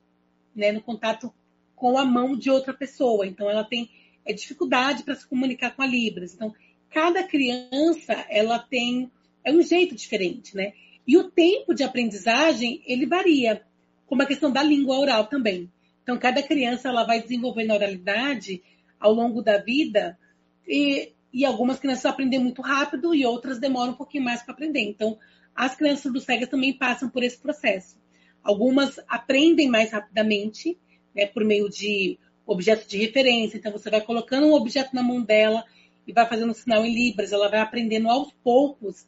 [0.54, 1.32] né, no contato
[1.74, 3.26] com a mão de outra pessoa.
[3.26, 3.90] Então, ela tem
[4.24, 6.34] é, dificuldade para se comunicar com a Libras.
[6.34, 6.54] Então,
[6.90, 9.10] cada criança ela tem
[9.42, 10.72] é um jeito diferente, né?
[11.06, 13.62] E o tempo de aprendizagem ele varia,
[14.06, 15.70] como a questão da língua oral também.
[16.02, 18.62] Então, cada criança ela vai desenvolvendo a oralidade
[18.98, 20.18] ao longo da vida
[20.66, 24.82] e e algumas crianças aprendem muito rápido e outras demoram um pouquinho mais para aprender.
[24.82, 25.18] Então,
[25.52, 27.98] as crianças do cegas também passam por esse processo.
[28.40, 30.78] Algumas aprendem mais rapidamente,
[31.12, 32.16] né, por meio de
[32.46, 33.56] objetos de referência.
[33.56, 35.64] Então, você vai colocando um objeto na mão dela
[36.06, 37.32] e vai fazendo um sinal em libras.
[37.32, 39.04] Ela vai aprendendo aos poucos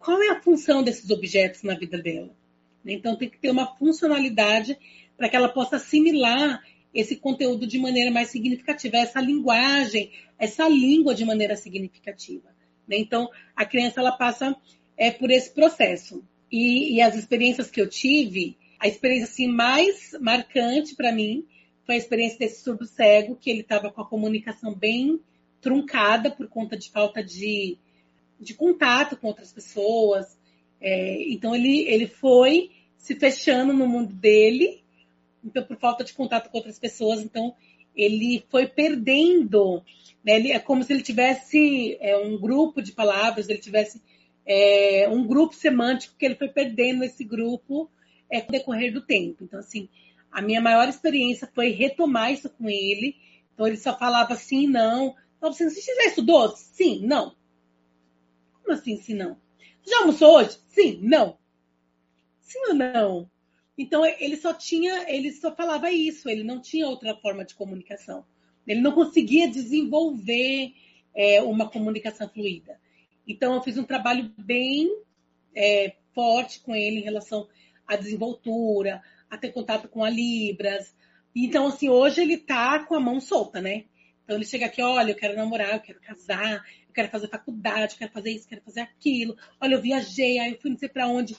[0.00, 2.30] qual é a função desses objetos na vida dela.
[2.84, 4.76] Então, tem que ter uma funcionalidade
[5.16, 6.60] para que ela possa assimilar
[7.00, 12.48] esse conteúdo de maneira mais significativa, essa linguagem, essa língua de maneira significativa.
[12.88, 12.96] Né?
[12.98, 14.56] Então, a criança ela passa
[14.96, 16.24] é, por esse processo.
[16.50, 21.46] E, e as experiências que eu tive, a experiência assim, mais marcante para mim
[21.86, 25.20] foi a experiência desse surdo cego, que ele estava com a comunicação bem
[25.60, 27.78] truncada por conta de falta de,
[28.40, 30.36] de contato com outras pessoas.
[30.80, 34.82] É, então ele, ele foi se fechando no mundo dele,
[35.44, 37.54] então por falta de contato com outras pessoas, então
[37.94, 39.82] ele foi perdendo,
[40.24, 40.36] né?
[40.36, 44.00] Ele, é como se ele tivesse é, um grupo de palavras, ele tivesse
[44.46, 47.90] é, um grupo semântico que ele foi perdendo esse grupo
[48.30, 49.44] é, com o decorrer do tempo.
[49.44, 49.88] Então assim,
[50.30, 53.16] a minha maior experiência foi retomar isso com ele.
[53.54, 55.16] Então ele só falava sim, não.
[55.36, 56.48] Então, você, você já estudou?
[56.56, 57.34] Sim, não.
[58.62, 59.36] Como assim, sim, não?
[59.82, 60.58] Você já almoçou hoje?
[60.68, 61.38] Sim, não.
[62.40, 63.30] Sim ou não?
[63.78, 68.26] Então ele só tinha, ele só falava isso, ele não tinha outra forma de comunicação.
[68.66, 70.74] Ele não conseguia desenvolver
[71.14, 72.80] é, uma comunicação fluida.
[73.26, 74.90] Então eu fiz um trabalho bem
[75.54, 77.48] é, forte com ele em relação
[77.86, 79.00] à desenvoltura,
[79.30, 80.92] a ter contato com a Libras.
[81.34, 83.84] Então, assim, hoje ele tá com a mão solta, né?
[84.24, 87.92] Então ele chega aqui, olha, eu quero namorar, eu quero casar, eu quero fazer faculdade,
[87.92, 89.36] eu quero fazer isso, eu quero fazer aquilo.
[89.60, 91.36] Olha, eu viajei, aí eu fui não sei para onde.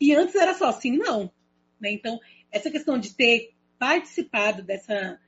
[0.00, 1.32] E antes era só assim, não.
[1.80, 1.92] Né?
[1.92, 2.20] Então,
[2.50, 5.18] essa questão de ter participado dessa,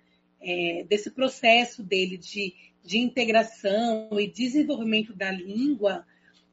[0.40, 6.04] é, desse processo dele de, de integração e desenvolvimento da língua,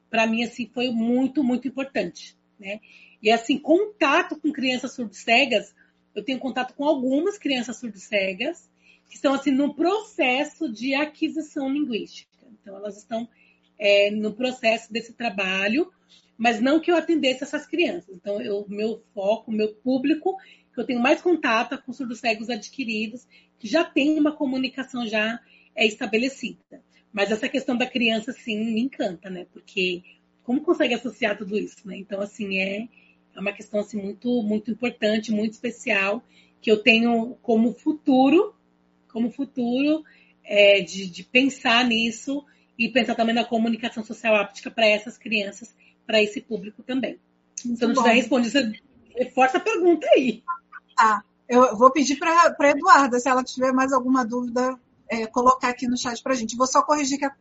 [0.08, 2.36] para mim, assim, foi muito, muito importante.
[2.58, 2.80] Né?
[3.22, 5.74] E, assim, contato com crianças surdo-cegas,
[6.14, 8.70] eu tenho contato com algumas crianças surdo-cegas
[9.08, 12.28] que estão, assim, no processo de aquisição linguística.
[12.60, 13.28] Então, elas estão
[13.78, 15.92] é, no processo desse trabalho
[16.38, 18.14] mas não que eu atendesse essas crianças.
[18.14, 20.36] Então, o meu foco, meu público,
[20.72, 23.26] que eu tenho mais contato com surdos cegos adquiridos,
[23.58, 25.40] que já tem uma comunicação já
[25.74, 26.80] é estabelecida.
[27.12, 29.46] Mas essa questão da criança, sim, me encanta, né?
[29.52, 30.04] Porque
[30.44, 31.96] como consegue associar tudo isso, né?
[31.96, 32.88] Então, assim, é,
[33.34, 36.22] é uma questão assim, muito, muito importante, muito especial,
[36.60, 38.54] que eu tenho como futuro,
[39.08, 40.04] como futuro
[40.44, 42.44] é, de, de pensar nisso
[42.78, 45.74] e pensar também na comunicação social áptica para essas crianças
[46.08, 47.20] para esse público também.
[47.62, 48.02] Muito Se eu não bom.
[48.02, 48.72] tiver respondido, você
[49.14, 50.42] reforça a pergunta aí.
[50.96, 51.22] Tá.
[51.46, 55.86] Eu vou pedir para a Eduarda, se ela tiver mais alguma dúvida, é, colocar aqui
[55.86, 56.56] no chat para a gente.
[56.56, 57.34] Vou só corrigir que a,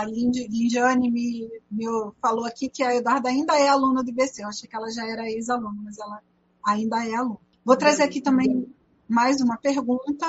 [0.00, 1.86] a Lindiane me, me
[2.20, 4.42] falou aqui que a Eduarda ainda é aluna do IBC.
[4.42, 6.20] Eu achei que ela já era ex-aluna, mas ela
[6.62, 7.38] ainda é aluna.
[7.64, 8.66] Vou trazer aqui também
[9.08, 10.26] mais uma pergunta.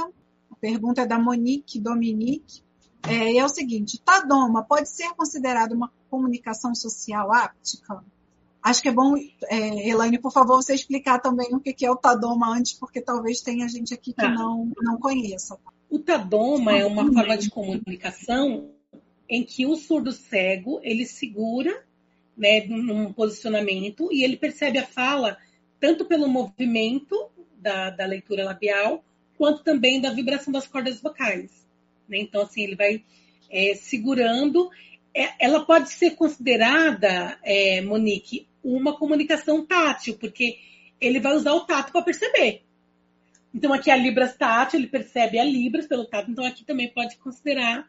[0.49, 2.63] A pergunta é da Monique Dominique.
[3.07, 8.03] É, é o seguinte: Tadoma pode ser considerado uma comunicação social áptica?
[8.61, 9.15] Acho que é bom,
[9.49, 13.41] é, Elaine, por favor, você explicar também o que é o Tadoma antes, porque talvez
[13.41, 14.29] tenha gente aqui que tá.
[14.29, 15.57] não, não conheça.
[15.89, 18.69] O Tadoma é uma forma de comunicação
[19.27, 21.83] em que o surdo cego ele segura
[22.37, 25.37] né, num posicionamento e ele percebe a fala
[25.79, 29.03] tanto pelo movimento da, da leitura labial
[29.37, 31.65] quanto também da vibração das cordas vocais.
[32.11, 32.19] Né?
[32.19, 33.03] Então, assim, ele vai
[33.49, 34.69] é, segurando
[35.13, 40.57] é, ela pode ser considerada, é, Monique, uma comunicação tátil, porque
[40.99, 42.63] ele vai usar o tato para perceber.
[43.53, 47.17] Então, aqui a Libras tátil, ele percebe a Libras pelo tato, então aqui também pode
[47.17, 47.87] considerar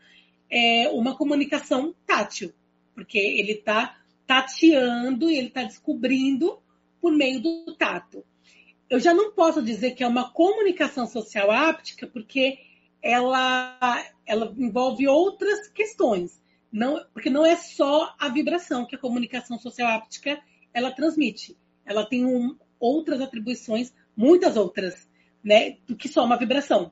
[0.51, 2.53] é, uma comunicação tátil,
[2.95, 3.97] porque ele está
[4.27, 6.59] tateando e ele está descobrindo
[7.01, 8.25] por meio do tato.
[8.91, 12.59] Eu já não posso dizer que é uma comunicação social áptica, porque
[13.03, 13.79] ela,
[14.25, 16.43] ela envolve outras questões
[16.73, 20.41] não, porque não é só a vibração que a comunicação social áptica
[20.73, 21.55] ela transmite.
[21.85, 25.07] Ela tem um, outras atribuições, muitas outras,
[25.45, 26.91] né, do que só uma vibração,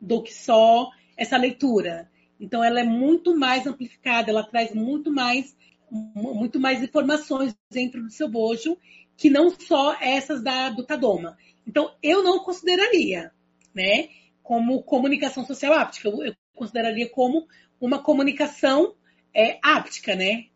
[0.00, 2.10] do que só essa leitura.
[2.40, 5.56] Então ela é muito mais amplificada, ela traz muito mais
[6.14, 8.78] muito mais informações dentro do seu bojo
[9.16, 11.36] que não só essas da do Tadoma.
[11.66, 13.32] Então eu não consideraria,
[13.74, 14.08] né,
[14.50, 17.46] como comunicação social áptica, eu, eu consideraria como
[17.80, 18.96] uma comunicação
[19.32, 20.46] é áptica, né?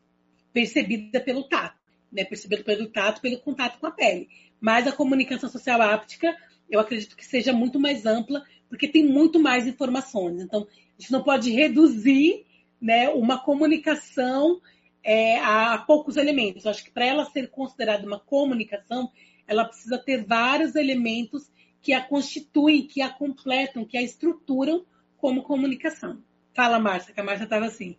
[0.52, 1.78] Percebida pelo tato,
[2.10, 2.24] né?
[2.24, 4.28] Percebida pelo tato, pelo contato com a pele.
[4.60, 6.36] Mas a comunicação social áptica,
[6.68, 10.42] eu acredito que seja muito mais ampla, porque tem muito mais informações.
[10.42, 10.66] Então,
[10.98, 12.44] a gente não pode reduzir
[12.80, 14.60] né, uma comunicação
[15.04, 16.64] é, a poucos elementos.
[16.64, 19.12] Eu acho que para ela ser considerada uma comunicação,
[19.46, 21.53] ela precisa ter vários elementos
[21.84, 24.86] que a constituem, que a completam, que a estruturam
[25.18, 26.18] como comunicação.
[26.56, 27.98] Fala, Márcia, que a Márcia estava assim.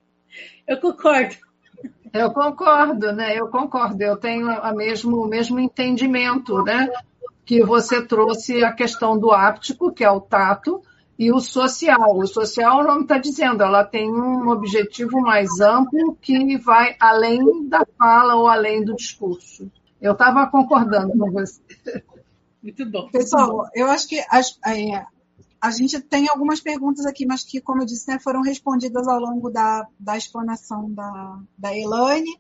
[0.67, 1.36] Eu concordo.
[2.11, 3.39] Eu concordo, né?
[3.39, 4.01] Eu concordo.
[4.01, 6.89] Eu tenho a mesmo, o mesmo entendimento, né?
[7.45, 10.81] Que você trouxe a questão do áptico, que é o tato,
[11.19, 12.17] e o social.
[12.17, 17.69] O social, o nome está dizendo, ela tem um objetivo mais amplo que vai além
[17.69, 19.71] da fala ou além do discurso.
[20.01, 21.61] Eu estava concordando com você.
[22.66, 23.07] Muito bom.
[23.11, 25.05] Pessoal, eu acho que é,
[25.61, 29.20] a gente tem algumas perguntas aqui, mas que, como eu disse, né, foram respondidas ao
[29.20, 32.39] longo da, da explanação da, da Elaine.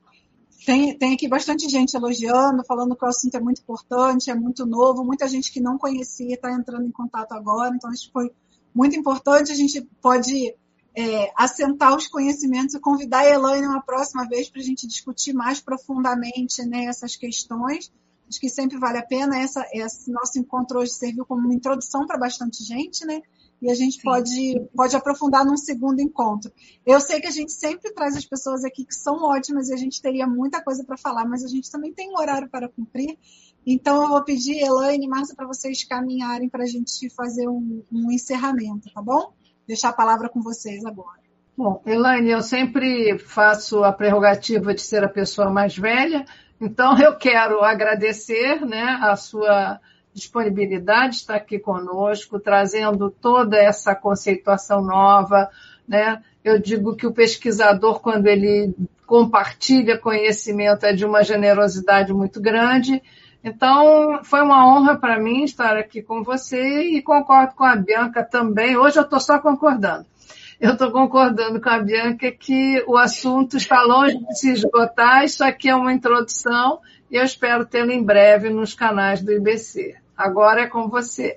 [0.65, 4.65] Tem, tem aqui bastante gente elogiando, falando que o assunto é muito importante, é muito
[4.65, 8.31] novo, muita gente que não conhecia está entrando em contato agora, então isso foi
[8.73, 9.51] muito importante.
[9.51, 10.55] A gente pode
[10.95, 15.33] é, assentar os conhecimentos e convidar a Elaine uma próxima vez para a gente discutir
[15.33, 17.91] mais profundamente né, essas questões.
[18.27, 19.37] Acho que sempre vale a pena.
[19.37, 23.21] Essa, esse nosso encontro hoje serviu como uma introdução para bastante gente, né?
[23.61, 26.51] E a gente pode, pode aprofundar num segundo encontro.
[26.85, 29.77] Eu sei que a gente sempre traz as pessoas aqui que são ótimas e a
[29.77, 33.17] gente teria muita coisa para falar, mas a gente também tem um horário para cumprir.
[33.65, 37.83] Então, eu vou pedir, Elaine e Márcia, para vocês caminharem para a gente fazer um,
[37.91, 39.33] um encerramento, tá bom?
[39.67, 41.25] Deixar a palavra com vocês agora.
[41.57, 46.25] Bom, Elaine, eu sempre faço a prerrogativa de ser a pessoa mais velha,
[46.59, 49.79] então eu quero agradecer né, a sua
[50.13, 55.49] disponibilidade de estar aqui conosco, trazendo toda essa conceituação nova.
[55.85, 56.21] Né?
[56.43, 58.73] Eu digo que o pesquisador, quando ele
[59.05, 63.03] compartilha conhecimento, é de uma generosidade muito grande.
[63.43, 68.23] Então, foi uma honra para mim estar aqui com você e concordo com a Bianca
[68.23, 68.77] também.
[68.77, 70.05] Hoje eu estou só concordando.
[70.59, 75.25] Eu estou concordando com a Bianca que o assunto está longe de se esgotar.
[75.25, 76.79] Isso aqui é uma introdução
[77.11, 79.95] e eu espero tê-lo em breve nos canais do IBC.
[80.15, 81.35] Agora é com você.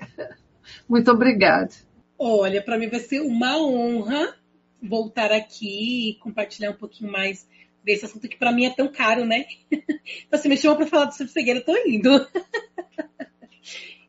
[0.89, 1.71] Muito obrigada.
[2.17, 4.37] Olha, para mim vai ser uma honra
[4.81, 7.49] voltar aqui e compartilhar um pouquinho mais
[7.83, 9.47] desse assunto que para mim é tão caro, né?
[10.27, 12.11] Então, me chama para falar do cegueira, eu tô indo.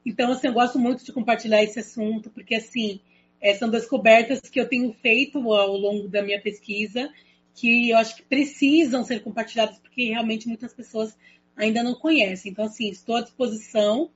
[0.06, 3.02] Então, assim, eu gosto muito de compartilhar esse assunto, porque, assim,
[3.42, 7.10] é, são descobertas que eu tenho feito ao longo da minha pesquisa,
[7.56, 11.18] que eu acho que precisam ser compartilhadas, porque realmente muitas pessoas
[11.56, 12.52] ainda não conhecem.
[12.52, 14.10] Então, assim, estou à disposição,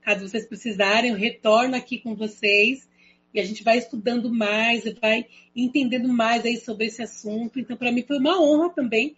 [0.00, 2.88] caso vocês precisarem, eu retorno aqui com vocês
[3.32, 7.58] e a gente vai estudando mais, vai entendendo mais aí sobre esse assunto.
[7.58, 9.16] Então, para mim foi uma honra também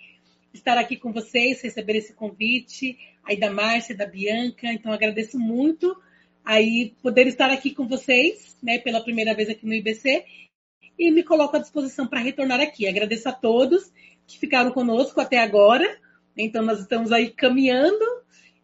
[0.52, 4.72] estar aqui com vocês, receber esse convite, aí da Márcia, da Bianca.
[4.72, 5.96] Então, agradeço muito
[6.44, 10.24] aí poder estar aqui com vocês, né, pela primeira vez aqui no IBC,
[10.98, 12.86] e me coloco à disposição para retornar aqui.
[12.86, 13.90] Agradeço a todos
[14.26, 15.98] que ficaram conosco até agora.
[16.36, 18.04] Então, nós estamos aí caminhando,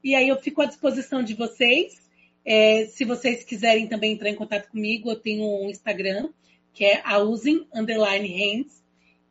[0.02, 2.00] e aí eu fico à disposição de vocês.
[2.44, 6.30] É, se vocês quiserem também entrar em contato comigo, eu tenho um Instagram,
[6.72, 7.18] que é a.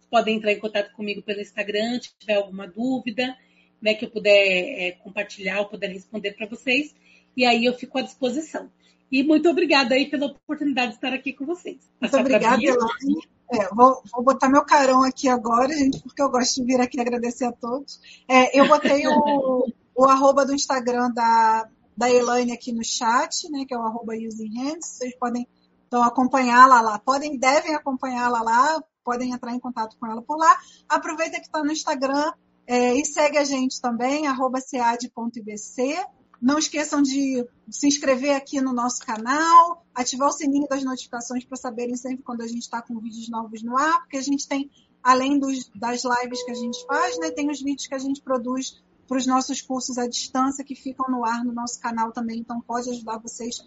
[0.10, 3.38] Podem entrar em contato comigo pelo Instagram, se tiver alguma dúvida,
[3.82, 6.95] né, que eu puder é, compartilhar ou puder responder para vocês.
[7.40, 8.70] E aí eu fico à disposição.
[9.10, 11.90] E muito obrigada aí pela oportunidade de estar aqui com vocês.
[12.02, 13.30] Muito obrigada, Elaine.
[13.50, 17.00] É, vou, vou, botar meu carão aqui agora, gente, porque eu gosto de vir aqui
[17.00, 18.02] agradecer a todos.
[18.28, 23.64] É, eu botei o, o arroba do Instagram da, da Elaine aqui no chat, né,
[23.66, 24.90] que é o arroba usinghands.
[24.90, 25.48] Vocês podem
[25.88, 27.00] então acompanhá-la lá.
[27.00, 30.60] Podem, devem acompanhá-la lá, podem entrar em contato com ela por lá.
[30.90, 32.34] Aproveita que está no Instagram
[32.68, 36.18] é, e segue a gente também, arroba cead.ibc.
[36.42, 41.58] Não esqueçam de se inscrever aqui no nosso canal, ativar o sininho das notificações para
[41.58, 44.72] saberem sempre quando a gente está com vídeos novos no ar, porque a gente tem,
[45.04, 48.22] além dos, das lives que a gente faz, né, tem os vídeos que a gente
[48.22, 52.40] produz para os nossos cursos à distância que ficam no ar no nosso canal também.
[52.40, 53.58] Então, pode ajudar vocês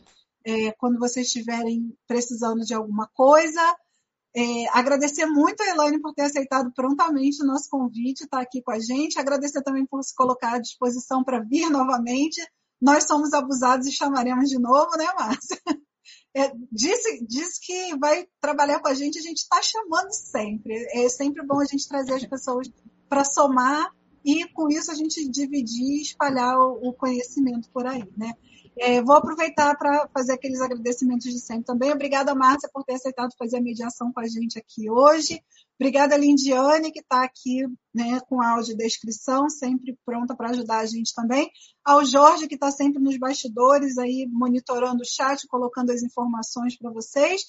[0.44, 3.60] é, quando vocês estiverem precisando de alguma coisa.
[4.34, 8.62] É, agradecer muito a Elaine por ter aceitado prontamente o nosso convite, estar tá aqui
[8.62, 9.18] com a gente.
[9.18, 12.40] Agradecer também por se colocar à disposição para vir novamente.
[12.82, 15.56] Nós somos abusados e chamaremos de novo, né, Márcia?
[16.34, 20.74] É, disse, disse que vai trabalhar com a gente, a gente está chamando sempre.
[20.94, 22.70] É sempre bom a gente trazer as pessoas
[23.06, 23.94] para somar
[24.24, 28.32] e com isso a gente dividir e espalhar o, o conhecimento por aí, né?
[28.78, 31.92] É, vou aproveitar para fazer aqueles agradecimentos de sempre também.
[31.92, 35.42] Obrigada, Márcia, por ter aceitado fazer a mediação com a gente aqui hoje.
[35.78, 41.12] Obrigada, Lindiane, que está aqui né, com a audiodescrição, sempre pronta para ajudar a gente
[41.12, 41.50] também.
[41.84, 46.90] Ao Jorge, que está sempre nos bastidores, aí monitorando o chat, colocando as informações para
[46.90, 47.42] vocês.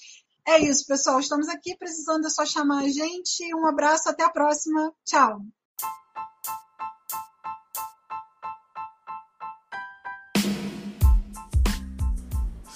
[0.46, 1.20] É isso, pessoal.
[1.20, 3.54] Estamos aqui precisando é só chamar a gente.
[3.54, 4.92] Um abraço, até a próxima.
[5.04, 5.40] Tchau.